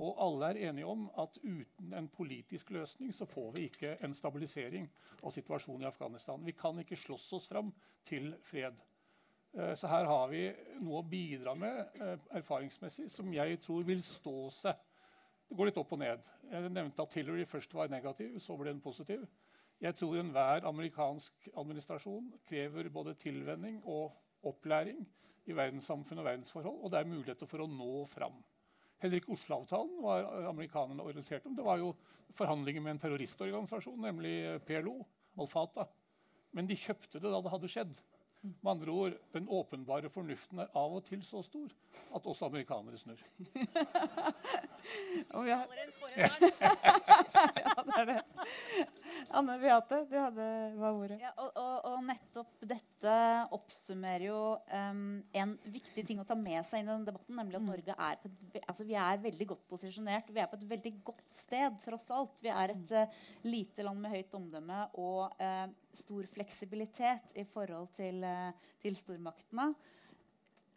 [0.00, 4.14] Og alle er enige om at uten en politisk løsning så får vi ikke en
[4.16, 4.86] stabilisering
[5.20, 6.46] av situasjonen i Afghanistan.
[6.46, 7.72] Vi kan ikke slåss oss fram
[8.08, 8.78] til fred.
[9.52, 10.46] Eh, så her har vi
[10.80, 14.80] noe å bidra med eh, erfaringsmessig som jeg tror vil stå seg.
[15.52, 16.28] Det går litt opp og ned.
[16.48, 19.26] Jeg nevnte at Hillary først var negativ, så ble hun positiv.
[19.84, 24.14] Jeg tror enhver amerikansk administrasjon krever både tilvenning og
[24.48, 25.02] opplæring
[25.44, 28.40] i verdenssamfunn og verdensforhold, og det er muligheter for å nå fram.
[29.04, 31.58] Heller ikke Oslo-avtalen var amerikanerne orientert om.
[31.60, 31.92] Det var jo
[32.32, 35.02] forhandlinger med en terroristorganisasjon, nemlig PLO,
[35.36, 35.92] Al-Fatah.
[36.56, 37.92] Men de kjøpte det da det hadde skjedd.
[38.42, 41.68] Med andre ord, Den åpenbare fornuften er av og til så stor
[42.16, 43.20] at også amerikanere snur.
[45.34, 45.66] og vi har...
[46.18, 48.20] ja, det er det.
[49.38, 50.46] Anne Beate, du hadde
[50.78, 51.18] hva ordet?
[51.22, 53.14] Ja, og, og, og, nettopp dette
[53.54, 54.40] oppsummerer jo
[54.72, 55.04] um,
[55.42, 57.70] en viktig ting å ta med seg inn i denne debatten, nemlig at mm.
[57.72, 60.32] Norge er, et, altså vi er veldig godt posisjonert.
[60.32, 62.42] Vi er på et veldig godt sted, tross alt.
[62.44, 67.90] Vi er et uh, lite land med høyt omdømme og uh, stor fleksibilitet i forhold
[67.98, 69.72] til, uh, til stormaktene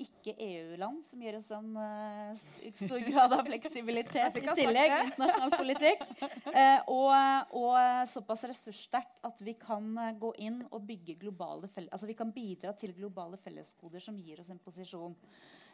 [0.02, 2.32] ikke-EU-land som gir oss en uh,
[2.76, 4.94] stor grad av fleksibilitet i tillegg.
[5.06, 6.04] internasjonal politikk.
[6.50, 7.12] Uh, og,
[7.56, 7.78] og,
[8.12, 12.74] såpass ressurssterkt at vi kan uh, gå inn og bygge globale altså vi kan bidra
[12.76, 15.16] til globale felleskoder som gir oss en posisjon.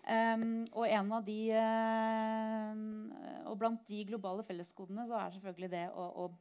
[0.02, 1.40] Um, og en av de
[3.46, 6.32] og blant de globale felleskodene så er selvfølgelig det å, å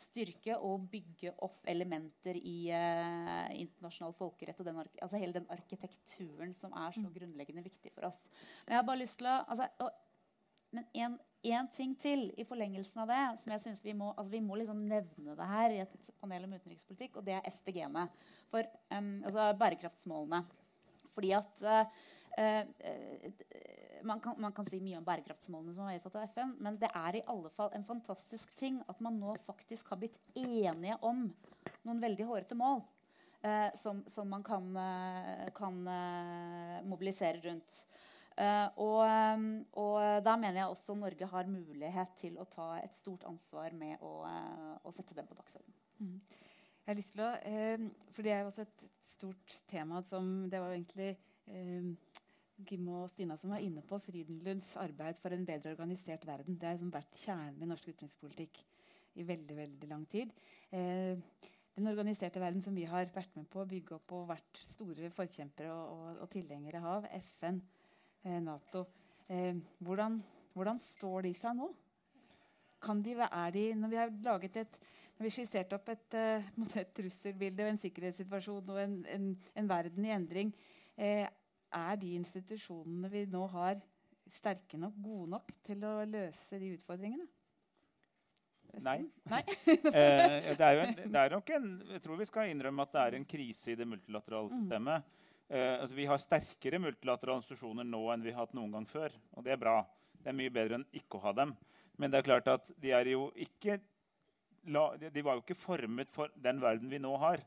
[0.00, 6.54] styrke og bygge opp elementer i eh, internasjonal folkerett og den, altså hele den arkitekturen
[6.56, 7.10] som er så mm.
[7.16, 8.24] grunnleggende viktig for oss.
[8.64, 9.90] Men jeg har bare lyst til å altså, og,
[10.70, 11.16] men en,
[11.50, 14.58] en, ting til i forlengelsen av det som jeg synes Vi må, altså vi må
[14.60, 18.06] liksom nevne det her i et panel om utenrikspolitikk, og det er SDG-ene.
[18.54, 20.44] Um, altså bærekraftsmålene.
[21.14, 22.02] Fordi at uh,
[24.06, 26.90] man, kan, man, kan, si mye om bærekraftsmålene som er vedtatt av FN, men det
[26.94, 31.26] er i alle fall en fantastisk ting at man nå faktisk har blitt enige om
[31.82, 32.80] noen veldig hårete mål
[33.42, 37.84] eh, som, som, man kan, eh, kan eh, mobilisere rundt.
[38.40, 39.46] Eh, og, eh,
[39.80, 44.00] og, da mener jeg også Norge har mulighet til å ta et stort ansvar med
[44.06, 45.76] å, eh, å sette dem på dagsordenen.
[46.00, 46.20] Mm.
[46.80, 47.32] Jeg har lyst til å,
[48.14, 51.10] for Det er også et stort tema som Det var jo egentlig
[52.66, 56.58] Kim og Stina som var inne på Frydenlunds arbeid for en bedre organisert verden.
[56.58, 58.60] Det har liksom vært kjernen i norsk utenrikspolitikk
[59.18, 60.32] i veldig veldig lang tid.
[60.70, 61.18] Eh,
[61.76, 65.10] den organiserte verden som vi har vært med på å bygge opp og vært store
[65.14, 67.60] forkjempere og, og, og tilhengere av, FN,
[68.24, 68.84] eh, Nato
[69.28, 70.20] eh, hvordan,
[70.54, 71.70] hvordan, står de seg nå?
[72.80, 74.80] Kan de, er de, når vi har laget et
[75.20, 79.26] når vi skisserte opp et, uh, et trusselbilde og en sikkerhetssituasjon og en, en,
[79.60, 80.52] en verden i endring,
[80.96, 81.26] eh,
[81.76, 83.80] er de institusjonene vi nå har,
[84.30, 87.26] sterke nok, gode nok til å løse de utfordringene?
[88.78, 88.98] Nei.
[89.30, 89.40] Nei?
[89.96, 93.02] eh, det, er en, det er nok en, jeg tror vi skal innrømme at det
[93.02, 94.60] er en krise i det multilaterale mm.
[94.60, 95.06] systemet.
[95.06, 95.16] Mm.
[95.50, 99.14] Eh, altså vi har sterkere multilaterale institusjoner nå enn vi har hatt noen gang før.
[99.34, 99.80] Og det er bra.
[100.20, 101.56] Det er mye bedre enn ikke å ha dem.
[102.00, 103.80] Men det er klart at de, er jo ikke,
[104.62, 107.42] de var jo ikke formet for den verden vi nå har.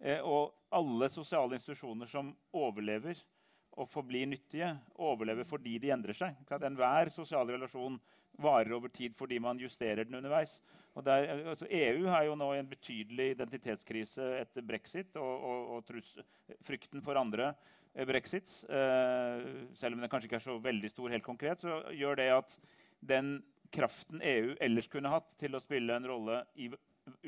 [0.00, 3.18] Eh, og alle sosiale institusjoner som overlever,
[3.76, 4.70] og forblir nyttige,
[5.04, 6.36] overleve fordi de endrer seg.
[6.56, 7.98] Enhver sosial relasjon
[8.40, 10.60] varer over tid fordi man justerer den underveis.
[11.04, 16.14] Der, altså EU har jo nå en betydelig identitetskrise etter brexit og, og, og trus,
[16.64, 17.50] frykten for andre
[17.92, 18.62] eh, brexits.
[18.64, 19.44] Eh,
[19.76, 22.56] selv om den kanskje ikke er så veldig stor helt konkret, så gjør det at
[23.04, 23.34] den
[23.76, 26.70] kraften EU ellers kunne hatt til å spille en rolle i,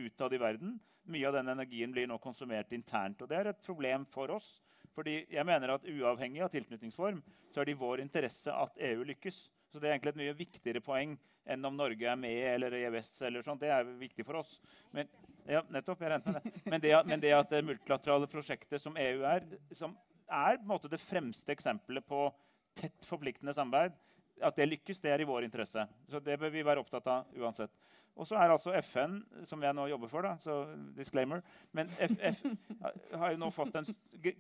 [0.00, 3.20] utad i verden, mye av den energien blir nå konsumert internt.
[3.20, 4.48] Og det er et problem for oss.
[4.98, 7.20] Fordi jeg mener at Uavhengig av tilknytningsform
[7.52, 9.37] så er det i vår interesse at EU lykkes.
[9.70, 11.12] Så Det er egentlig et mye viktigere poeng
[11.48, 13.12] enn om Norge er med eller EØS.
[13.28, 13.61] eller sånt.
[13.61, 14.58] Det er viktig for oss.
[14.92, 15.08] Men,
[15.46, 16.52] ja, nettopp, jeg med det.
[16.66, 19.94] Men det, men det at det multilaterale prosjektet som EU er, som
[20.28, 20.58] er
[20.90, 22.26] det fremste eksempelet på
[22.74, 23.94] tett forpliktende samarbeid,
[24.42, 25.87] at det lykkes, det er i vår interesse.
[26.11, 27.72] Så det bør vi være opptatt av uansett.
[28.18, 30.57] Og så er altså FN, som jeg nå jobber for, da, så
[30.96, 31.42] disclaimer
[31.77, 32.40] Men FF
[33.20, 33.87] har jo nå fått en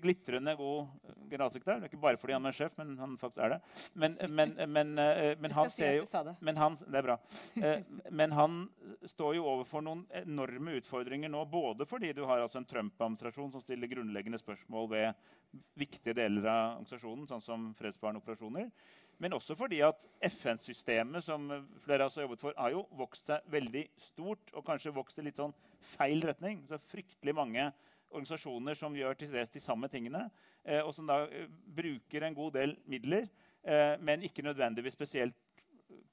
[0.02, 0.88] glitrende god
[1.30, 1.86] generalsekretær.
[1.86, 3.60] Ikke bare fordi han er sjef, men han faktisk er det.
[3.94, 6.08] Men, men, men, eh, men han ser jo
[6.42, 7.18] men han, Det er bra.
[7.62, 8.60] Eh, men han
[9.06, 11.44] står jo overfor noen enorme utfordringer nå.
[11.52, 15.28] Både fordi du har altså en Trump-administrasjon som stiller grunnleggende spørsmål ved
[15.78, 18.72] viktige deler av organisasjonen, sånn som fredsbevarende operasjoner.
[19.18, 19.98] Men også fordi at
[20.30, 21.48] FN-systemet som
[21.82, 25.18] flere av oss har jobbet for, har jo vokst seg veldig stort og kanskje vokst
[25.18, 25.54] i litt sånn
[25.96, 26.62] feil retning.
[26.70, 27.66] Så fryktelig mange
[28.08, 30.28] organisasjoner som gjør til dels de samme tingene,
[30.64, 33.26] eh, og som da eh, bruker en god del midler,
[33.66, 35.36] eh, men ikke nødvendigvis spesielt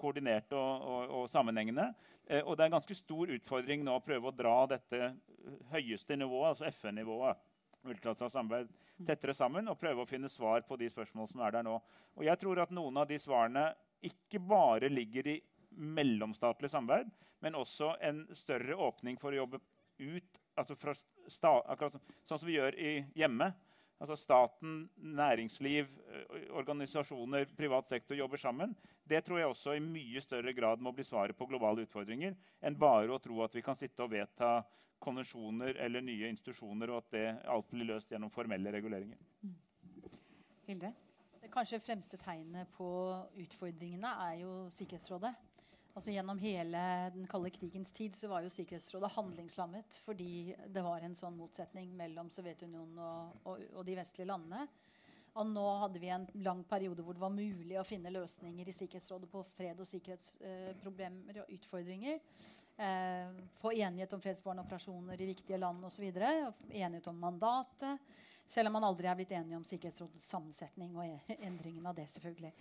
[0.02, 1.92] koordinert og, og, og sammenhengende.
[2.28, 5.14] Eh, og det er en ganske stor utfordring nå å prøve å dra dette
[5.72, 7.38] høyeste nivået, altså FN-nivået,
[7.86, 8.72] multilateralt samarbeid,
[9.06, 11.76] tettere sammen og prøve å finne svar på de spørsmål som er der nå.
[12.16, 13.68] Og jeg tror at noen av de svarene
[14.06, 15.38] ikke bare ligger i
[15.76, 17.12] mellomstatlig samarbeid,
[17.44, 19.62] men også en større åpning for å jobbe
[20.00, 20.76] ut altså
[21.28, 23.50] sta, akkurat sånn som vi gjør i hjemme.
[24.00, 25.88] Altså Staten, næringsliv,
[26.52, 28.76] organisasjoner, privat sektor jobber sammen.
[29.10, 32.80] Det tror jeg også i mye større grad må bli svaret på globale utfordringer enn
[32.80, 34.58] bare å tro at vi kan sitte og vedta
[35.00, 39.20] konvensjoner eller nye institusjoner, og at det alt blir løst gjennom formelle reguleringer.
[40.66, 40.92] Hilde?
[41.42, 42.88] Det kanskje fremste tegnet på
[43.44, 45.36] utfordringene er jo Sikkerhetsrådet.
[45.96, 46.80] Altså Gjennom hele
[47.16, 51.94] den kalde krigens tid så var jo Sikkerhetsrådet handlingslammet fordi det var en sånn motsetning
[51.96, 54.66] mellom Sovjetunionen og, og, og, de vestlige landene.
[55.40, 58.76] Og nå hadde vi en lang periode hvor det var mulig å finne løsninger i
[58.76, 62.20] Sikkerhetsrådet på fred- og sikkerhetsproblemer og utfordringer.
[62.76, 66.10] Eh, få enighet om fredsbårne operasjoner i viktige land osv.
[66.12, 68.04] Enighet om mandatet.
[68.48, 72.10] Selv om man aldri er blitt enige om Sikkerhetsrådets sammensetning og e- endringen av det.
[72.12, 72.52] selvfølgelig.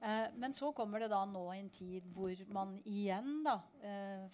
[0.00, 4.26] Eh, men så kommer det da nå en tid hvor man igjen da eh,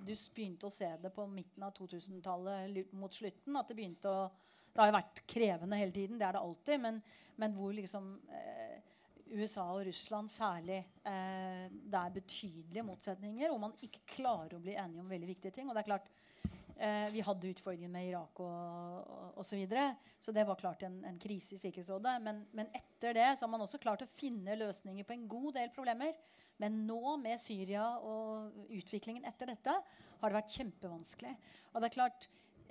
[0.00, 3.56] Du begynte å se det på midten av 2000-tallet mot slutten.
[3.56, 4.30] at Det begynte å
[4.70, 7.00] det har jo vært krevende hele tiden, det er det alltid, men,
[7.42, 8.76] men hvor liksom eh,
[9.34, 15.02] USA og Russland særlig Det er betydelige motsetninger, og man ikke klarer å bli enige
[15.02, 15.68] om veldig viktige ting.
[15.68, 16.06] Og det er klart,
[16.80, 19.50] Eh, vi hadde utfordringer med Irak og osv.
[19.50, 19.86] Så, videre,
[20.20, 22.14] så det var klart en, en krise i Sikkerhetsrådet.
[22.24, 25.58] Men, men, etter det så har man også klart å finne løsninger på en god
[25.58, 26.14] del problemer.
[26.60, 31.34] Men nå med Syria og utviklingen etter dette har det vært kjempevanskelig.
[31.74, 32.30] Og det er klart,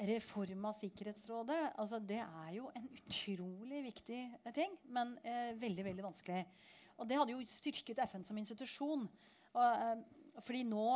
[0.09, 4.19] Reform av Sikkerhetsrådet altså det er jo en utrolig viktig
[4.55, 6.45] ting, men eh, veldig veldig vanskelig.
[6.97, 9.03] Og det hadde jo styrket FN som institusjon.
[9.51, 10.87] Og, eh, fordi nå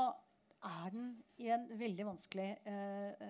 [0.63, 1.09] er den
[1.43, 3.23] i en veldig vanskelig, uh,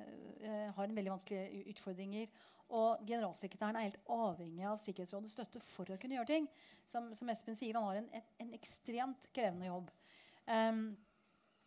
[0.43, 2.27] uh, har en veldig vanskelige utfordringer.
[2.73, 6.47] Og generalsekretæren er helt avhengig av Sikkerhetsrådets støtte for å kunne gjøre ting.
[6.89, 9.91] Som, som Espen sier, Han har en, en, en ekstremt krevende jobb.
[10.47, 10.85] Um,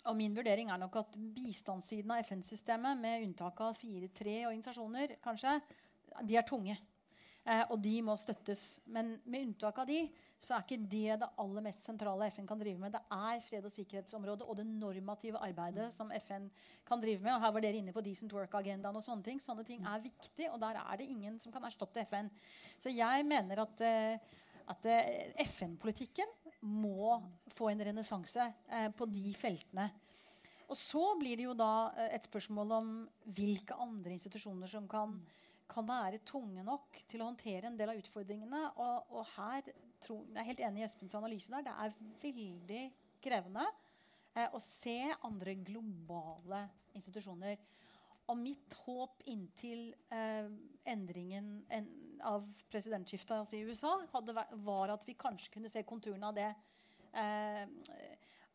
[0.07, 5.57] og min vurdering er nok at bistandssiden av FN-systemet, med unntak av fire-tre organisasjoner, kanskje,
[6.23, 6.77] de er tunge.
[7.47, 8.63] Eh, og de må støttes.
[8.91, 10.01] Men med unntak av de,
[10.43, 12.97] så er ikke det det aller mest sentrale FN kan drive med.
[12.97, 16.49] Det er fred- og sikkerhetsområdet og det normative arbeidet som FN
[16.87, 17.37] kan drive med.
[17.37, 19.39] Og her var dere inne på Decent Work-agendaen og sånne ting.
[19.43, 22.33] Sånne ting er viktig, og der er det ingen som kan erstatte FN.
[22.83, 24.19] Så jeg mener at, eh,
[24.67, 26.35] at eh, FN-politikken
[26.67, 27.15] må
[27.53, 28.43] få en renessanse
[28.97, 29.91] på de feltene.
[30.67, 32.89] Og så blir det jo da et spørsmål om
[33.37, 35.13] hvilke andre institusjoner som kan
[35.71, 38.63] kan være tunge nok til å håndtere en del av utfordringene.
[38.83, 39.71] Og, og her
[40.03, 41.67] tror, jeg er helt enig i Espens analyse der.
[41.67, 42.83] Det er veldig
[43.25, 43.67] krevende
[44.37, 46.63] eh, å se andre globale
[46.97, 47.59] institusjoner.
[48.27, 50.51] Og mitt håp inntil eh,
[50.91, 51.89] endringen en,
[52.27, 54.35] av presidentskiftet altså i USA hadde,
[54.67, 56.49] var at vi kanskje kunne se konturene av det,
[57.15, 57.63] eh,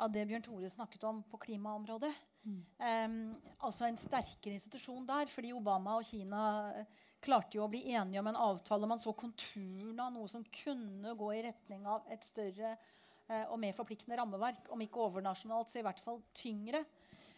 [0.02, 2.12] av det Bjørn Tore snakket om på klimaområdet.
[2.44, 5.30] Um, altså en sterkere institusjon der.
[5.30, 8.90] Fordi Obama og Kina uh, klarte jo å bli enige om en avtale.
[8.90, 13.60] Man så konturene av noe som kunne gå i retning av et større uh, og
[13.62, 14.72] mer forpliktende rammeverk.
[14.74, 16.84] Om ikke overnasjonalt, så i hvert fall tyngre.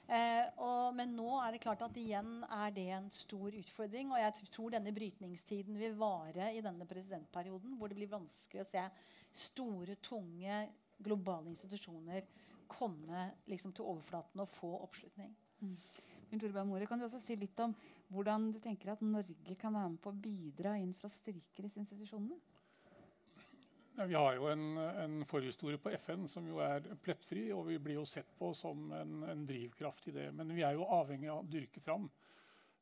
[0.03, 4.13] Uh, og, men nå er det klart at igjen er det en stor utfordring.
[4.13, 8.71] Og jeg tror denne brytningstiden vil vare i denne presidentperioden, hvor det blir vanskelig å
[8.71, 8.87] se
[9.43, 10.63] store, tunge
[11.03, 12.23] globale institusjoner
[12.71, 15.35] komme liksom, til overflaten og få oppslutning.
[15.63, 15.77] Mm.
[16.65, 17.75] More, kan du også si litt om
[18.13, 21.67] hvordan du tenker at Norge kan være med på å bidra inn fra styrker i
[21.67, 22.39] disse institusjonene?
[23.93, 27.77] Ja, vi har jo en, en, forhistorie på FN som jo er plettfri, og vi
[27.77, 30.31] blir jo sett på som en, en, drivkraft i det.
[30.33, 32.07] Men vi er jo avhengig av å dyrke fram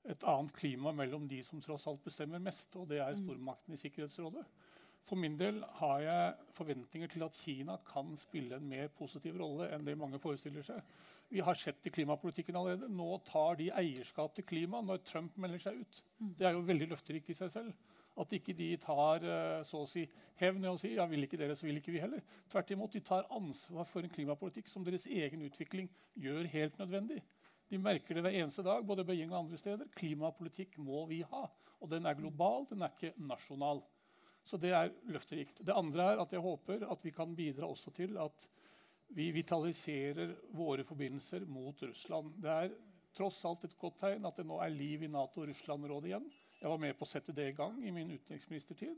[0.08, 3.76] et annet klima mellom de som tross alt bestemmer mest, og det er stormaktene stormakten
[3.76, 4.46] i Sikkerhetsrådet.
[5.10, 9.68] For min del har jeg forventninger til at Kina kan spille en mer positiv rolle
[9.74, 10.84] enn det mange forestiller seg.
[11.32, 12.90] Vi har sett i klimapolitikken allerede.
[12.92, 16.02] Nå tar de eierskap til klima når Trump melder seg ut.
[16.20, 16.32] Mm.
[16.40, 17.92] Det er jo veldig løfterikt i seg selv.
[18.20, 20.04] At ikke de tar eh, så å si
[20.42, 22.24] hevn og sier ja, vil ikke dere, så vil ikke vi heller.
[22.52, 25.88] Tvert imot, de tar ansvar for en klimapolitikk som deres egen utvikling
[26.20, 27.22] gjør helt nødvendig.
[27.72, 29.88] De merker det hver eneste dag, både Beijing og andre steder.
[29.96, 31.46] Klimapolitikk må vi ha.
[31.80, 33.80] Og den er global, den er ikke nasjonal.
[34.44, 35.62] Så det er løfterikt.
[35.62, 38.48] Det andre er at jeg håper at vi kan bidra også til at
[39.16, 42.32] vi vitaliserer våre forbindelser mot Russland.
[42.42, 42.76] Det er
[43.16, 46.30] tross alt et godt tegn at det nå er liv i Nato-Russland-rådet igjen.
[46.62, 48.96] Jeg var med på å sette det i gang i min utenriksministertid.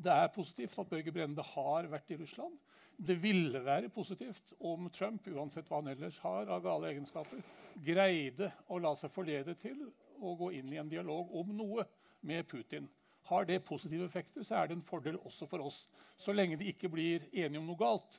[0.00, 2.54] Det er positivt at Børge Brende har vært i Russland.
[3.00, 7.40] Det ville være positivt om Trump uansett hva han ellers har av gale egenskaper,
[7.84, 9.86] greide å la seg forlede til
[10.20, 11.86] å gå inn i en dialog om noe
[12.28, 12.88] med Putin.
[13.30, 15.84] Har det positive effekter, så er det en fordel også for oss.
[16.18, 18.18] Så lenge de ikke blir enige om noe galt.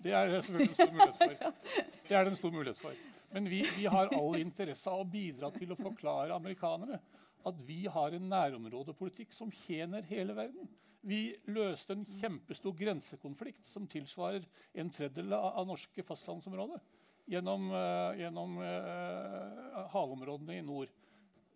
[0.00, 1.56] Det er selvfølgelig en stor mulighet for.
[2.10, 3.00] Det er det en stor mulighet for.
[3.30, 6.98] Men vi, vi har all interesse av å bidra til å forklare amerikanere
[7.46, 10.68] at vi har en nærområdepolitikk som tjener hele verden.
[11.00, 14.44] Vi løste en kjempestor grensekonflikt som tilsvarer
[14.76, 16.82] en tredjedel av norske fastlandsområder.
[17.30, 20.90] Gjennom, uh, gjennom uh, havområdene i nord.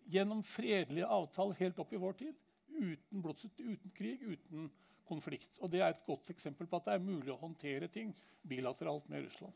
[0.09, 2.41] Gjennom fredelige avtaler helt opp i vår tid.
[2.75, 4.69] Uten blodsut, uten krig, uten
[5.07, 5.59] konflikt.
[5.61, 8.13] Og Det er et godt eksempel på at det er mulig å håndtere ting
[8.47, 9.53] bilateralt med Russland.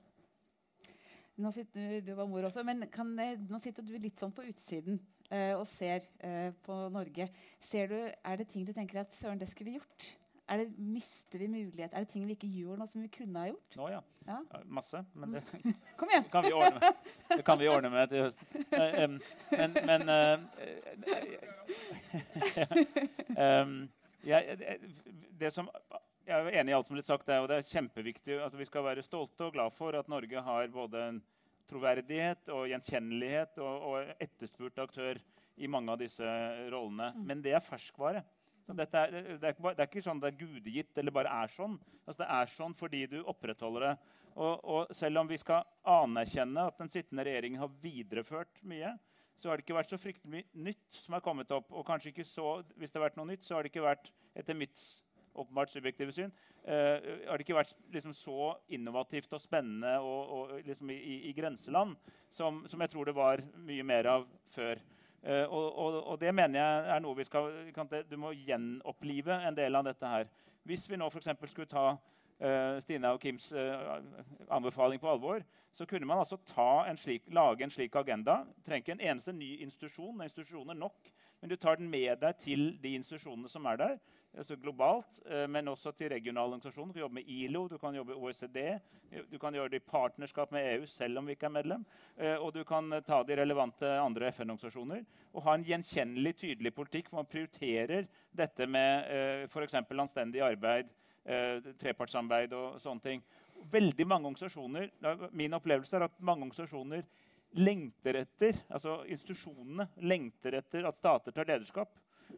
[1.39, 4.99] Nå sitter du var mor også, men kan, nå sitter du litt sånn på utsiden
[5.31, 7.29] uh, og ser uh, på Norge.
[7.63, 10.09] Ser du, er det ting du tenker at søren, det skulle vi gjort?
[10.49, 11.93] Er det, mister vi mulighet?
[11.93, 13.75] Er det ting vi ikke gjør nå som vi kunne ha gjort?
[13.77, 13.99] Nå, ja.
[14.27, 14.37] ja.
[14.65, 15.05] Masse.
[15.13, 15.43] Men det,
[15.99, 16.25] Kom igjen.
[16.31, 16.93] kan vi ordne med.
[17.35, 18.47] det kan vi ordne med til høsten.
[18.73, 19.21] Uh, um,
[19.53, 20.01] men, men
[23.45, 23.89] um,
[24.25, 24.41] jeg,
[25.39, 25.69] det som
[26.29, 27.27] jeg er enig i alt som ble sagt.
[27.27, 30.09] Det er, og det er kjempeviktig at Vi skal være stolte og glad for at
[30.11, 31.21] Norge har både en
[31.69, 35.19] troverdighet og gjenkjennelighet og, og etterspurt aktør
[35.59, 36.35] i mange av disse
[36.73, 37.11] rollene.
[37.15, 37.25] Mm.
[37.29, 38.23] Men det er ferskvare.
[38.69, 41.77] Er, det, er, det, er, ikke sånn det er gudegitt eller bare er sånn.
[42.05, 43.93] Altså, det er sånn fordi du opprettholder det.
[44.35, 48.93] Og, og, selv om vi skal anerkjenne at den sittende regjeringen har videreført mye,
[49.39, 51.71] så har det ikke vært så fryktelig mye nytt som har kommet opp.
[51.73, 54.11] Og kanskje ikke så, hvis det har vært noe nytt, så har det ikke vært
[54.37, 54.79] etter mitt
[55.39, 56.31] åpenbart subjektive syn,
[56.67, 56.97] uh,
[57.29, 61.95] har det ikke vært liksom, så innovativt og spennende og, og liksom, i, i, grenseland
[62.33, 64.81] som, som, jeg tror det var mye mer av før.
[65.19, 67.49] Uh, og, og, og, det mener jeg er noe vi skal
[68.07, 70.29] Du må gjenopplive en del av dette her.
[70.63, 71.33] Hvis vi nå f.eks.
[71.51, 73.51] skulle ta uh, Stina og Kims
[74.49, 75.43] anbefaling på alvor,
[75.73, 76.37] så kunne man altså
[76.87, 78.43] en slik, lage en slik agenda.
[78.65, 80.15] Trenger ikke en eneste ny institusjon.
[80.15, 81.11] Det er institusjoner nok.
[81.41, 83.99] Men du tar den med deg til de institusjonene som er der
[84.37, 86.93] altså globalt, eh, men også til regionale organisasjoner.
[86.93, 88.59] Du kan jobbe med ILO, du kan jobbe med OECD,
[89.31, 91.85] du kan gjøre det i partnerskap med EU selv om vi ikke er medlem.
[92.17, 95.03] Eh, og du kan eh, ta de relevante andre FN-organisasjoner
[95.33, 99.73] og ha en gjenkjennelig, tydelig politikk hvor man prioriterer dette med f.eks.
[99.73, 100.89] anstendig arbeid,
[101.77, 103.23] trepartssamarbeid og sånne ting.
[103.69, 104.89] Veldig mange organisasjoner,
[105.31, 107.03] Min opplevelse er at mange organisasjoner
[107.57, 111.91] lengter etter, altså institusjonene lengter etter at stater tar lederskap.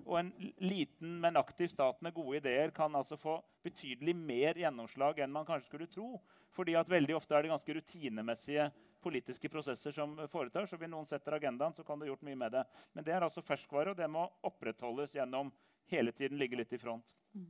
[0.05, 0.29] Og en
[0.63, 5.47] liten, men aktiv stat med gode ideer kan altså få betydelig mer gjennomslag enn man
[5.47, 6.13] kanskje skulle tro.
[6.51, 8.69] Fordi at veldig ofte er det ganske rutinemessige
[9.01, 10.67] politiske prosesser som foretar.
[10.67, 12.63] Så hvis noen setter agendaen, så kan du gjort mye med det.
[12.93, 15.51] Men det er altså ferskvare, og det må opprettholdes gjennom
[15.91, 17.05] hele tiden ligge litt i front.
[17.33, 17.47] Mm.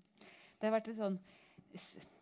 [0.62, 1.22] Det har vært litt sånn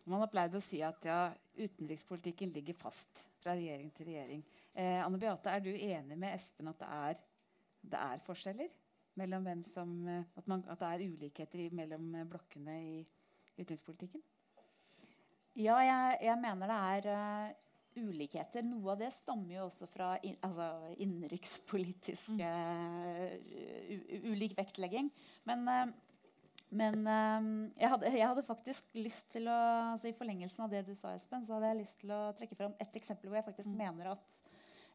[0.04, 4.44] man har pleid å si at ja, utenrikspolitikken ligger fast fra regjering til regjering.
[4.74, 7.22] Eh, Anne Beate, er du enig med Espen at det er,
[7.92, 8.70] det er forskjeller?
[9.18, 13.00] Mellom hvem som, eh, at, man, at, det er ulikheter mellom eh, blokkene i
[13.58, 14.22] utenrikspolitikken?
[15.58, 18.62] Ja, jeg, jeg mener det er uh, ulikheter.
[18.64, 20.68] Noe av det stammer jo også fra in, altså,
[21.02, 23.34] innenrikspolitisk uh,
[24.30, 25.10] ulik vektlegging.
[25.50, 25.90] Men, uh,
[26.70, 29.58] men jeg hadde, jeg, hadde, faktisk lyst til å
[29.90, 32.54] altså I forlengelsen av det du sa, Espen, så hadde jeg lyst til å trekke
[32.54, 33.80] fram et eksempel hvor jeg faktisk mm.
[33.80, 34.38] mener at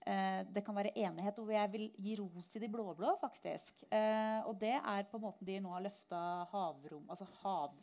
[0.06, 3.16] det kan være enighet, og jeg vil gi ros til de blå-blå.
[3.22, 3.84] faktisk.
[3.90, 6.20] Eh, og det er på måten de nå har løfta
[6.52, 7.74] havrom, altså hav,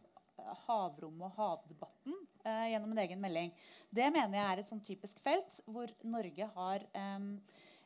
[0.67, 2.15] havrom og havdebatten
[2.45, 3.53] eh, gjennom en egen melding.
[3.91, 6.87] Det mener jeg er et sånn typisk felt hvor Norge har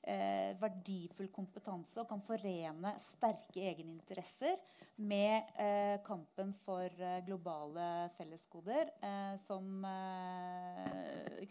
[0.06, 4.56] eh, verdifull kompetanse og kan forene sterke egeninteresser
[4.96, 8.92] med eh, kampen for eh, globale fellesgoder.
[9.04, 11.44] Eh, som eh,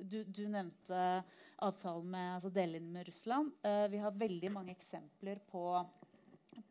[0.00, 1.22] du, du, nevnte
[1.64, 3.54] avtalen med altså delingen med Russland.
[3.64, 5.64] Eh, vi har veldig mange eksempler på,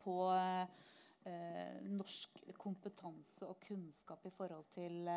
[0.04, 0.20] på
[1.90, 5.08] norsk kompetanse og kunnskap i forhold til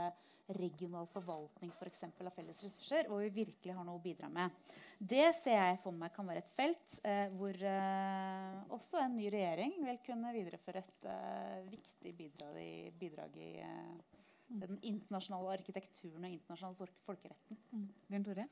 [0.52, 4.52] regional forvaltning for eksempel, av felles ressurser, hvor vi virkelig har noe å bidra med.
[5.00, 9.30] Det ser jeg for meg kan være et felt eh, hvor eh, også en ny
[9.34, 14.20] regjering vil kunne videreføre et eh, viktig bidrag i, bidrag i eh,
[14.54, 17.58] den internasjonale arkitekturen og internasjonale folkeretten.
[17.72, 17.88] Mm.
[18.10, 18.48] Bjørn Tore?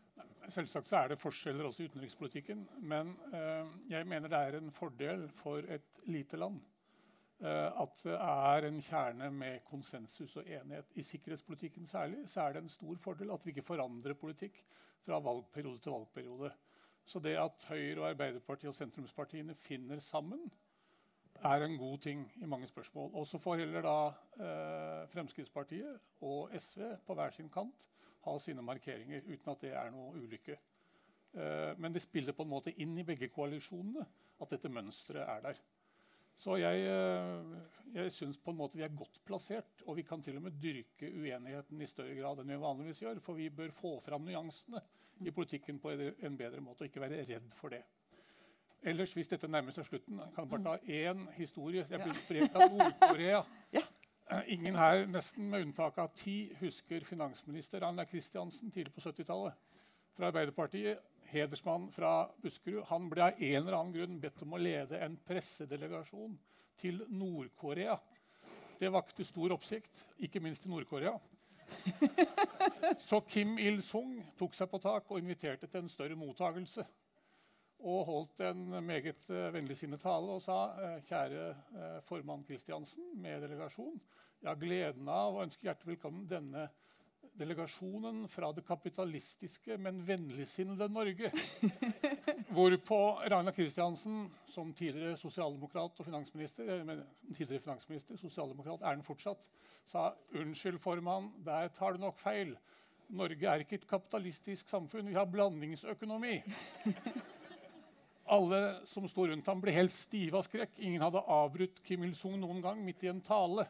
[0.50, 2.64] Selvsagt så er det forskjeller også i utenrikspolitikken.
[2.80, 6.81] Men eh, jeg mener det er en fordel for et lite land Eh,
[7.42, 10.92] at det er en kjerne med konsensus og enighet.
[10.96, 14.60] I sikkerhetspolitikken særlig så er det en stor fordel at vi ikke forandrer politikk
[15.06, 16.52] fra valgperiode til valgperiode.
[17.06, 20.52] Så det at Høyre, og Arbeiderpartiet og sentrumspartiene finner sammen
[21.44, 23.10] er en god ting i mange spørsmål.
[23.14, 23.96] Og så får heller da
[24.38, 27.90] eh, Fremskrittspartiet og SV på hver sin kant
[28.26, 30.58] ha sine markeringer, uten at det er noe ulykke.
[31.34, 34.06] Eh, men det spiller på en måte inn i begge koalisjonene
[34.42, 35.62] at dette mønsteret er der.
[36.42, 37.58] Så jeg, eh,
[37.94, 40.58] jeg syns på en måte vi er godt plassert, og vi kan til og med
[40.64, 43.22] dyrke uenigheten i større grad enn vi vanligvis gjør.
[43.22, 44.82] For vi bør få fram nyansene
[45.22, 47.84] i politikken på en bedre måte, og ikke være redd for det.
[48.82, 51.86] Ellers, hvis dette nærmer seg slutten, kan jeg bare ta én historie.
[51.86, 53.44] Jeg ble inspirert av Nord-Korea.
[54.56, 59.78] Ingen her, nesten med unntak av ti, husker finansminister Anna Kristiansen tidlig på 70-tallet
[60.18, 61.04] fra Arbeiderpartiet.
[61.32, 62.84] Hedersmann fra Buskerud.
[62.92, 66.38] Han ble av en eller annen grunn bedt om å lede en pressedelegasjon
[66.82, 67.98] til Nord-Korea.
[68.82, 71.14] Det vakte stor oppsikt, ikke minst i Nord-Korea.
[73.08, 76.86] Så Kim Il-sung tok seg på tak og inviterte til en større mottagelse
[77.82, 83.42] og holdt en meget uh, vennligsinnet tale og sa uh, kjære uh, formann Kristiansen med
[83.42, 83.98] delegasjon,
[84.42, 86.68] jeg har gleden av å ønske hjertelig velkommen denne
[87.42, 91.32] delegasjonen fra det kapitalistiske, men vennligsinnede Norge.
[92.56, 93.00] Hvorpå
[93.32, 97.04] Ragnar Kristiansen, som tidligere sosialdemokrat og finansminister, men
[97.34, 99.48] tidligere finansminister, sosialdemokrat er den fortsatt,
[99.88, 102.54] sa unnskyld, formann, der tar du nok feil.
[103.12, 105.10] Norge er ikke et kapitalistisk samfunn.
[105.10, 106.38] Vi har blandingsøkonomi.
[108.32, 110.78] Alle som sto rundt ham, ble helt stive av skrekk.
[110.80, 113.66] Ingen hadde avbrutt Kim Il-sung noen gang midt i en tale.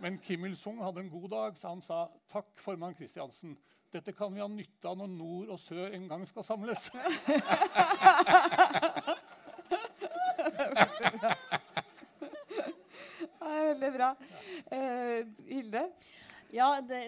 [0.00, 3.56] Men Kim Il-sung hadde en god dag, så han sa takk, formann Kristiansen.
[3.92, 6.90] Dette kan vi ha nytte av når nord og sør en gang skal samles.
[13.38, 14.08] Det er veldig bra.
[14.76, 15.82] Eh, Hilde?
[16.54, 17.00] Ja, det,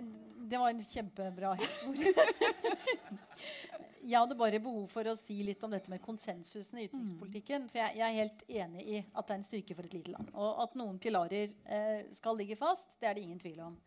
[0.50, 2.12] det var en kjempebra historie.
[4.00, 7.68] jeg hadde bare behov for å si litt om dette med konsensusen i utenrikspolitikken.
[7.70, 10.14] For jeg, jeg, er helt enig i at det er en styrke for et lite
[10.14, 10.32] land.
[10.34, 13.78] Og at noen pilarer eh, skal ligge fast, det er det ingen tvil om.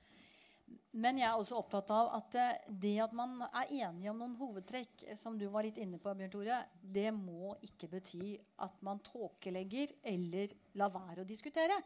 [0.93, 4.37] Men jeg er også opptatt av at eh, det at man er enige om noen
[4.37, 9.01] hovedtrekk, som du var litt inne på, Bjørn Tore, det må ikke bety at man
[9.05, 11.79] tåkelegger eller lar være å diskutere.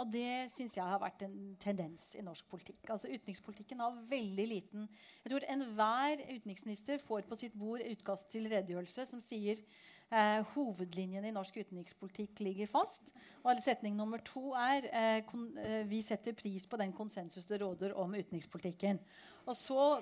[0.00, 2.86] Og det syns jeg har vært en tendens i norsk politikk.
[2.88, 4.86] Altså Utenrikspolitikken har veldig liten
[5.20, 9.60] Jeg tror enhver utenriksminister får på sitt bord utkast til redegjørelse som sier
[10.08, 13.12] eh, hovedlinjene i norsk utenrikspolitikk ligger fast.
[13.44, 15.36] Og setning nummer to er eh,
[15.66, 19.00] eh, vi setter pris på den konsensus det råder om utenrikspolitikken.
[19.46, 20.00] Og så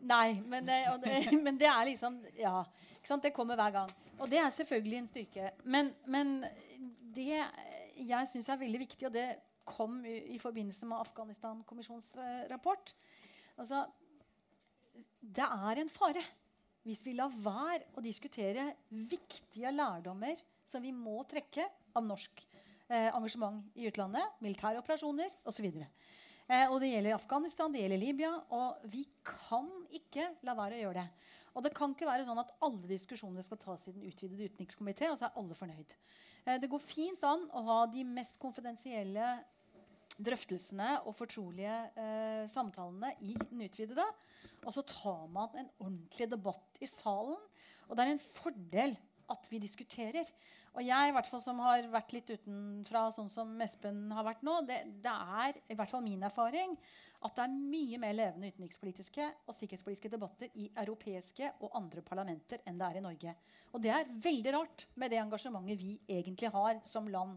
[0.00, 2.62] Nei, men det, det, men det er liksom Ja.
[3.22, 3.90] Det kommer hver gang.
[4.20, 5.50] Og det er selvfølgelig en styrke.
[5.64, 6.44] Men, men
[7.16, 7.44] det
[8.08, 9.28] jeg syns er veldig viktig, og det
[9.68, 12.12] kom i, i forbindelse med Afghanistan-kommisjonens
[12.50, 12.94] rapport
[13.60, 13.84] altså,
[15.20, 16.24] Det er en fare
[16.86, 21.66] hvis vi lar være å diskutere viktige lærdommer som vi må trekke
[21.98, 22.40] av norsk
[22.88, 25.66] eh, engasjement i utlandet, militære operasjoner osv.
[26.50, 28.30] Eh, og det gjelder Afghanistan, det gjelder Libya.
[28.56, 29.68] Og vi kan
[30.00, 31.28] ikke la være å gjøre det.
[31.54, 35.10] Og det kan ikke være sånn at alle diskusjoner skal tas i den utvidede utenrikskomité,
[35.10, 35.94] og så er alle fornøyd.
[36.46, 39.32] Eh, det går fint an å ha de mest konfidensielle
[40.20, 44.06] drøftelsene og fortrolige eh, samtalene i den utvidede.
[44.66, 47.38] Og så tar man en ordentlig debatt i salen.
[47.88, 48.96] Og det er en fordel
[49.30, 50.28] at vi diskuterer.
[50.78, 54.44] Og jeg i hvert fall som har vært litt utenfra, sånn som Espen har vært
[54.46, 56.76] nå, det, det, er i hvert fall min erfaring
[57.26, 62.62] at det er mye mer levende utenrikspolitiske og sikkerhetspolitiske debatter i europeiske og andre parlamenter
[62.64, 63.34] enn det er i Norge.
[63.74, 67.34] Og det er veldig rart med det engasjementet vi egentlig har som land.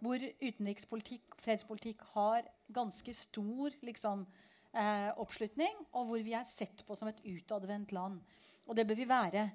[0.00, 4.24] Hvor utenrikspolitikk, fredspolitikk har ganske stor liksom,
[4.72, 8.22] eh, oppslutning, og hvor vi er sett på som et utadvendt land.
[8.66, 9.50] Og det bør vi være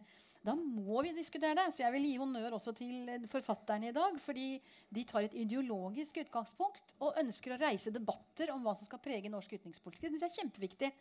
[0.45, 1.67] da må vi diskutere det.
[1.73, 4.17] Så jeg vil gi honnør også til forfatterne i dag.
[4.21, 4.47] Fordi
[4.93, 9.31] de tar et ideologisk utgangspunkt og ønsker å reise debatter om hva som skal prege
[9.31, 10.05] norsk utenrikspolitikk.
[10.05, 10.91] Det synes jeg er kjempeviktig.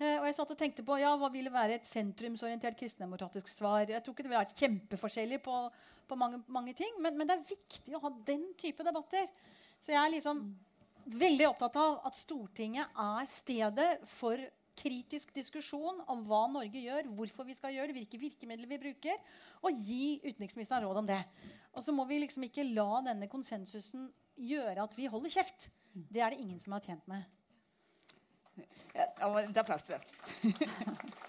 [0.00, 3.84] Uh, og jeg satt og tenkte på ja, Hva ville være et sentrumsorientert kristendemokratisk svar?
[3.84, 5.56] Jeg tror ikke det ville vært kjempeforskjellig på,
[6.08, 9.28] på mange, mange, ting, men, men, det er viktig å ha den type debatter.
[9.82, 10.46] Så jeg er liksom
[11.12, 14.40] veldig opptatt av at Stortinget er stedet for
[14.78, 19.20] kritisk diskusjon om hva Norge gjør, hvorfor vi skal gjøre det, hvilke virkemidler vi bruker,
[19.62, 21.20] og gi utenriksministeren råd om det.
[21.72, 25.70] Og så må vi liksom ikke la denne konsensusen gjøre at vi holder kjeft.
[25.92, 27.22] Det er det ingen som er tjent med.
[28.92, 31.12] Ja, det er plass til det.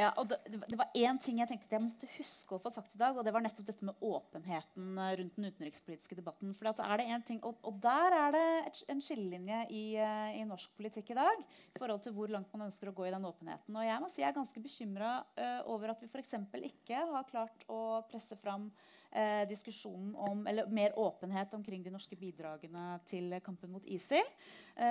[0.00, 2.70] Ja, og det, det var én ting jeg tenkte at jeg måtte huske å få
[2.72, 3.18] sagt i dag.
[3.18, 6.54] Og det var nettopp dette med åpenheten eh, rundt den utenrikspolitiske debatten.
[6.56, 10.30] For er det en ting, og, og, der er det et, en skillelinje i, uh,
[10.38, 11.42] i, norsk politikk i dag.
[11.74, 13.76] i forhold til hvor langt man ønsker å gå i den åpenheten.
[13.76, 16.38] Og jeg må si jeg er ganske bekymra uh, over at vi f.eks.
[16.70, 22.16] ikke har klart å presse fram uh, diskusjonen om, eller mer åpenhet omkring de norske
[22.16, 24.24] bidragene til kampen mot ISIL.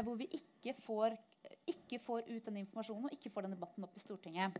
[0.05, 1.18] hvor vi ikke får
[1.70, 4.60] ikke får ut den informasjonen og ikke får den debatten opp i Stortinget.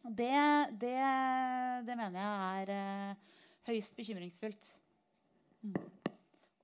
[0.00, 0.32] Det,
[0.80, 0.96] det,
[1.84, 4.70] det mener jeg er eh, høyst bekymringsfullt.
[5.60, 5.74] Mm.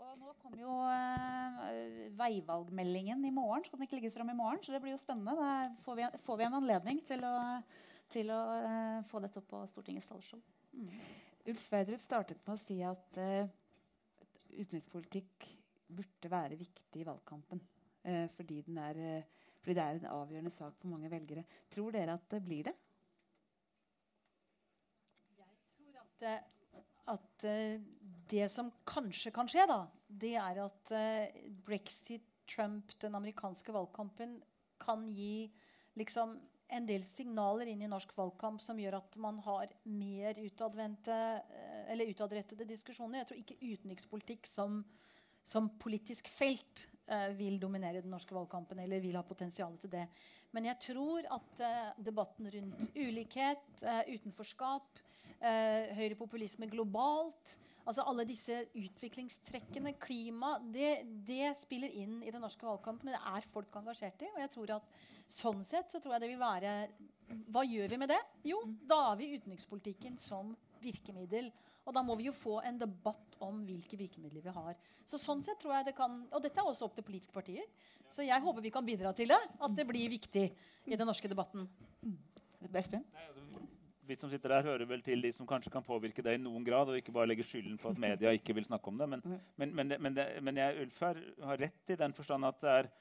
[0.00, 3.66] Og nå kommer jo eh, veivalgmeldingen i morgen.
[3.66, 4.62] Skal den ikke legges fram i morgen?
[4.64, 5.36] Så det blir jo spennende.
[5.36, 5.50] Da
[5.84, 7.36] får vi, får vi en anledning til å,
[8.12, 10.40] til å eh, få dette opp på Stortingets talerstol.
[10.72, 10.88] Mm.
[11.52, 13.20] Ulf Sverdrup startet med å si at
[14.56, 15.46] utenrikspolitikk
[15.86, 17.60] burde være viktig i valgkampen.
[18.34, 18.98] fordi den er
[19.66, 21.42] fordi det er en avgjørende sak for mange velgere.
[21.74, 22.74] Tror dere at det blir det?
[25.36, 26.40] Jeg tror at, eh,
[27.12, 27.80] at eh,
[28.30, 31.26] det som kanskje kan skje, da, det er at uh,
[31.66, 34.36] brexit, Trump, den amerikanske valgkampen
[34.78, 35.50] kan gi
[35.98, 36.36] liksom
[36.68, 43.18] en del signaler inn i norsk valgkamp som gjør at man har mer utadrettede diskusjoner.
[43.22, 44.84] Jeg tror ikke utenrikspolitikk som,
[45.46, 48.78] som politisk felt eh, vil dominere den norske valgkampen.
[48.82, 50.06] eller vil ha potensial til det.
[50.54, 54.86] Men jeg tror at eh, debatten rundt ulikhet, eh, utenforskap,
[55.40, 57.56] høyrepopulisme globalt
[57.86, 63.12] altså Alle disse utviklingstrekkene, klima, det, det, spiller inn i den norske valgkampen.
[63.14, 64.32] Det er folk engasjert i.
[64.34, 66.72] og jeg tror at Sånn sett så tror jeg det vil være
[67.50, 68.20] Hva gjør vi med det?
[68.46, 71.48] Jo, da har vi utenrikspolitikken som virkemiddel.
[71.86, 74.78] Og da må vi jo få en debatt om hvilke virkemidler vi har.
[75.06, 77.66] Så sånn sett tror jeg det kan, Og dette er også opp til politiske partier.
[78.10, 79.40] Så jeg håper vi kan bidra til det.
[79.58, 80.46] At det blir viktig
[80.86, 81.66] i den norske debatten.
[82.76, 83.04] Espen?
[83.14, 83.35] Altså,
[84.06, 86.64] vi som sitter der, hører vel til de som kanskje kan påvirke det i noen
[86.66, 89.08] grad, og ikke bare legge skylden på at media ikke vil snakke om det.
[89.12, 89.24] Men,
[89.56, 90.26] men, men, men, det,
[90.60, 92.94] jeg, Ulf her har rett i den forstand at det er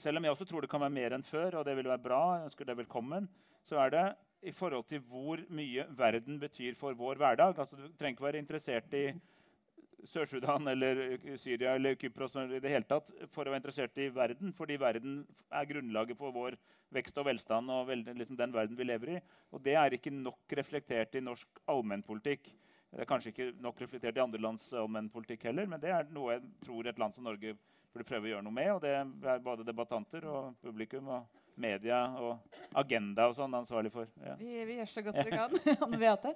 [0.00, 2.00] Selv om jeg også tror det kan være mer enn før, og det vil være
[2.00, 3.26] bra, jeg ønsker det velkommen,
[3.68, 4.04] så er det
[4.48, 7.58] i forhold til hvor mye verden betyr for vår hverdag.
[7.58, 9.10] Altså, du trenger ikke være interessert i
[10.04, 14.52] Sør-Sudan eller Syria eller Kypros i det hele tatt for å være interessert i verden,
[14.56, 16.58] fordi verden er grunnlaget for vår
[16.94, 19.20] vekst og velstand og liksom den verden vi lever i.
[19.50, 22.52] Og det er ikke nok reflektert i norsk allmennpolitikk.
[22.92, 26.36] Det er kanskje ikke nok reflektert i andre lands allmennpolitikk heller, men det er noe
[26.36, 27.56] jeg tror et land som Norge
[27.92, 28.70] burde prøve å gjøre noe med.
[28.76, 34.08] Og det er både debattanter og publikum og media og agenda og sånn ansvarlig for.
[34.20, 34.36] Ja.
[34.40, 35.58] Vi, vi, gjør så godt vi kan.
[35.86, 36.34] Anne Beate?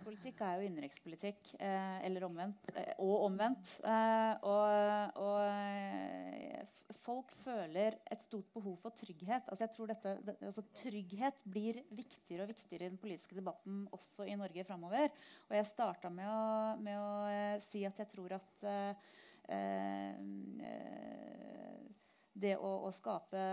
[0.00, 2.68] Utenrikspolitikk er jo innenrikspolitikk, eh, eller omvendt.
[2.74, 3.72] Eh, og omvendt.
[3.84, 9.48] Eh, og, og folk føler et stort behov for trygghet.
[9.48, 13.82] Altså jeg tror dette, det, altså Trygghet blir viktigere og viktigere i den politiske debatten
[13.92, 15.12] også i Norge framover.
[15.48, 18.94] Og jeg starta med med å si at jeg tror at eh,
[22.40, 23.44] det å, å skape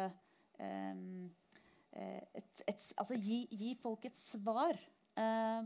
[1.98, 4.78] Eh, et, et, altså gi, gi, folk et svar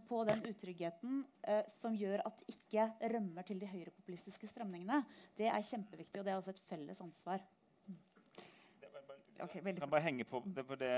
[0.07, 5.01] på den utryggheten eh, som gjør at du ikke rømmer til de høyrepopulistiske strømningene,
[5.37, 7.43] det er kjempeviktig, og det er også et felles ansvar.
[9.41, 10.91] Okay, jeg kan bare henge på det, for det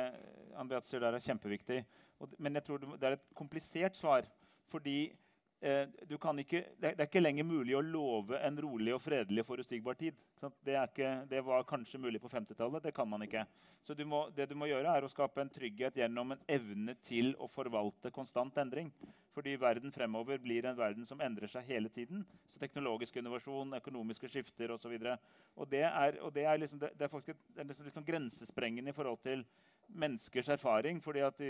[0.60, 1.80] Andreas sier der er kjempeviktig.
[2.20, 4.28] Og, men jeg tror det er et komplisert svar.
[4.72, 5.18] Fordi eh,
[5.64, 10.18] ikke, det, er ikke lenger mulig å love en rolig og fredelig og forutsigbar tid.
[10.66, 12.84] Det, ikke, det, var kanskje mulig på 50-tallet.
[12.84, 13.46] Det kan man ikke.
[13.84, 16.96] Så du må, det du må gjøre, er å skape en trygghet gjennom en evne
[17.08, 18.92] til å forvalte konstant endring.
[19.34, 22.26] Fordi verden fremover blir en verden som endrer seg hele tiden.
[22.52, 24.94] Så Teknologisk innovasjon, økonomiske skifter osv.
[25.72, 28.98] Det er, og det er, liksom, det, er faktisk et, er liksom, liksom grensesprengende i
[28.98, 29.48] forhold til
[29.88, 31.02] menneskers erfaring.
[31.02, 31.42] fordi at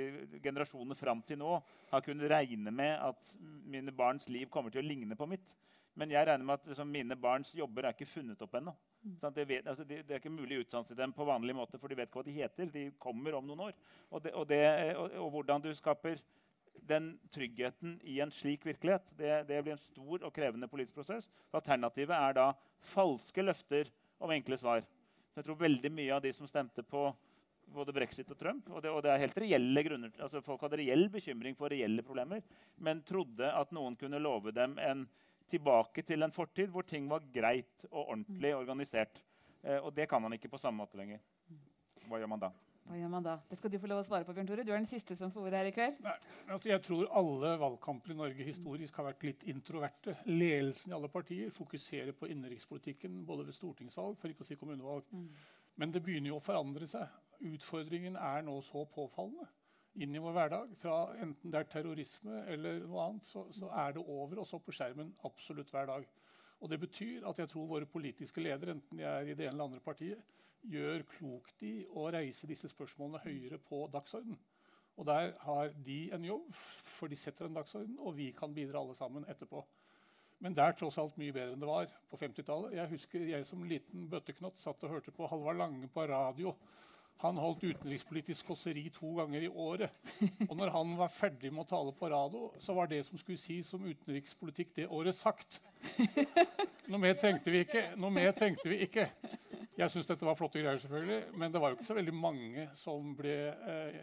[0.44, 1.60] Generasjoner fram til nå
[1.92, 5.56] har kunnet regne med at mine barns liv kommer til å ligne på mitt.
[5.96, 8.74] Men jeg regner med at liksom, mine barns jobber er ikke funnet opp ennå.
[9.04, 9.18] Mm.
[9.22, 11.92] Sånn det, altså, det, det, er ikke mulig å utdanne dem på vanlig måte, for
[11.92, 12.72] de vet ikke hva de heter.
[12.74, 13.76] De kommer om noen år.
[14.10, 14.54] Og, det, og,
[15.04, 16.18] og, og hvordan du skaper
[16.90, 21.30] den tryggheten i en slik virkelighet, det, blir en stor og krevende politisk prosess.
[21.54, 22.48] Alternativet er da
[22.94, 24.82] falske løfter om enkle svar.
[25.32, 27.06] Så jeg tror veldig mye av de som stemte på
[27.74, 28.70] både brexit og Trump.
[28.72, 30.14] Og det, og det, er helt reelle grunner.
[30.20, 32.44] Altså, folk hadde reell bekymring for reelle problemer,
[32.84, 35.06] men trodde at noen kunne love dem en
[35.54, 39.22] tilbake til en fortid hvor ting var greit og ordentlig organisert.
[39.64, 41.22] Eh, og det kan man ikke på samme måte lenger.
[42.08, 42.52] Hva gjør man da?
[42.84, 43.38] Hva gjør man da?
[43.48, 44.64] Det skal du få lov å svare på, Bjørn Tore.
[44.68, 46.02] Du er den siste som får ordet her i kveld.
[46.04, 46.16] Nei,
[46.52, 50.18] altså jeg tror alle valgkamper i Norge historisk har vært litt introverte.
[50.28, 55.08] Ledelsen i alle partier fokuserer på innenrikspolitikken både ved stortingsvalg, for ikke å si kommunevalg.
[55.16, 55.30] Mm.
[55.80, 57.08] Men det begynner jo å forandre seg
[57.44, 59.50] utfordringen er nå så påfallende.
[60.02, 60.72] inn i vår hverdag.
[60.82, 64.58] Fra enten det er terrorisme eller noe annet, så, så er det over og så
[64.58, 66.08] på skjermen absolutt hver dag.
[66.64, 69.54] Og Det betyr at jeg tror våre politiske ledere enten de er i det ene
[69.54, 70.24] eller andre partiet,
[70.64, 74.40] gjør klokt i å reise disse spørsmålene høyere på dagsordenen.
[74.98, 76.54] Og Der har de en jobb,
[76.98, 79.66] for de setter en dagsorden, og vi kan bidra alle sammen etterpå.
[80.40, 82.74] Men det er tross alt mye bedre enn det var på 50-tallet.
[82.76, 86.56] Jeg husker jeg som liten bøtteknott satt og hørte på Halvard Lange på radio
[87.24, 89.94] han holdt utenrikspolitisk kåseri to ganger i året.
[90.50, 93.40] Og når han var ferdig med å tale på radio, så var det som skulle
[93.40, 95.62] sies om utenrikspolitikk det året sagt.
[96.92, 97.86] Noe mer trengte vi ikke.
[98.02, 99.08] Noe mer trengte vi ikke.
[99.74, 102.68] Jeg syns dette var flotte greier, selvfølgelig, men det var jo ikke så veldig mange
[102.78, 103.96] som ble eh,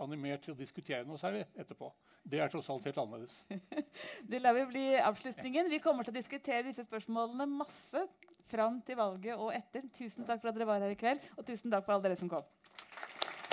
[0.00, 1.90] animert til å diskutere noe særlig etterpå.
[2.30, 3.42] Det er tross alt helt annerledes.
[4.30, 5.70] Det lar vi bli avslutningen.
[5.72, 8.04] Vi kommer til å diskutere disse spørsmålene masse
[8.50, 9.86] fram til valget og etter.
[9.96, 12.18] Tusen takk for at dere var her i kveld, og tusen takk for alle dere
[12.20, 12.46] som kom.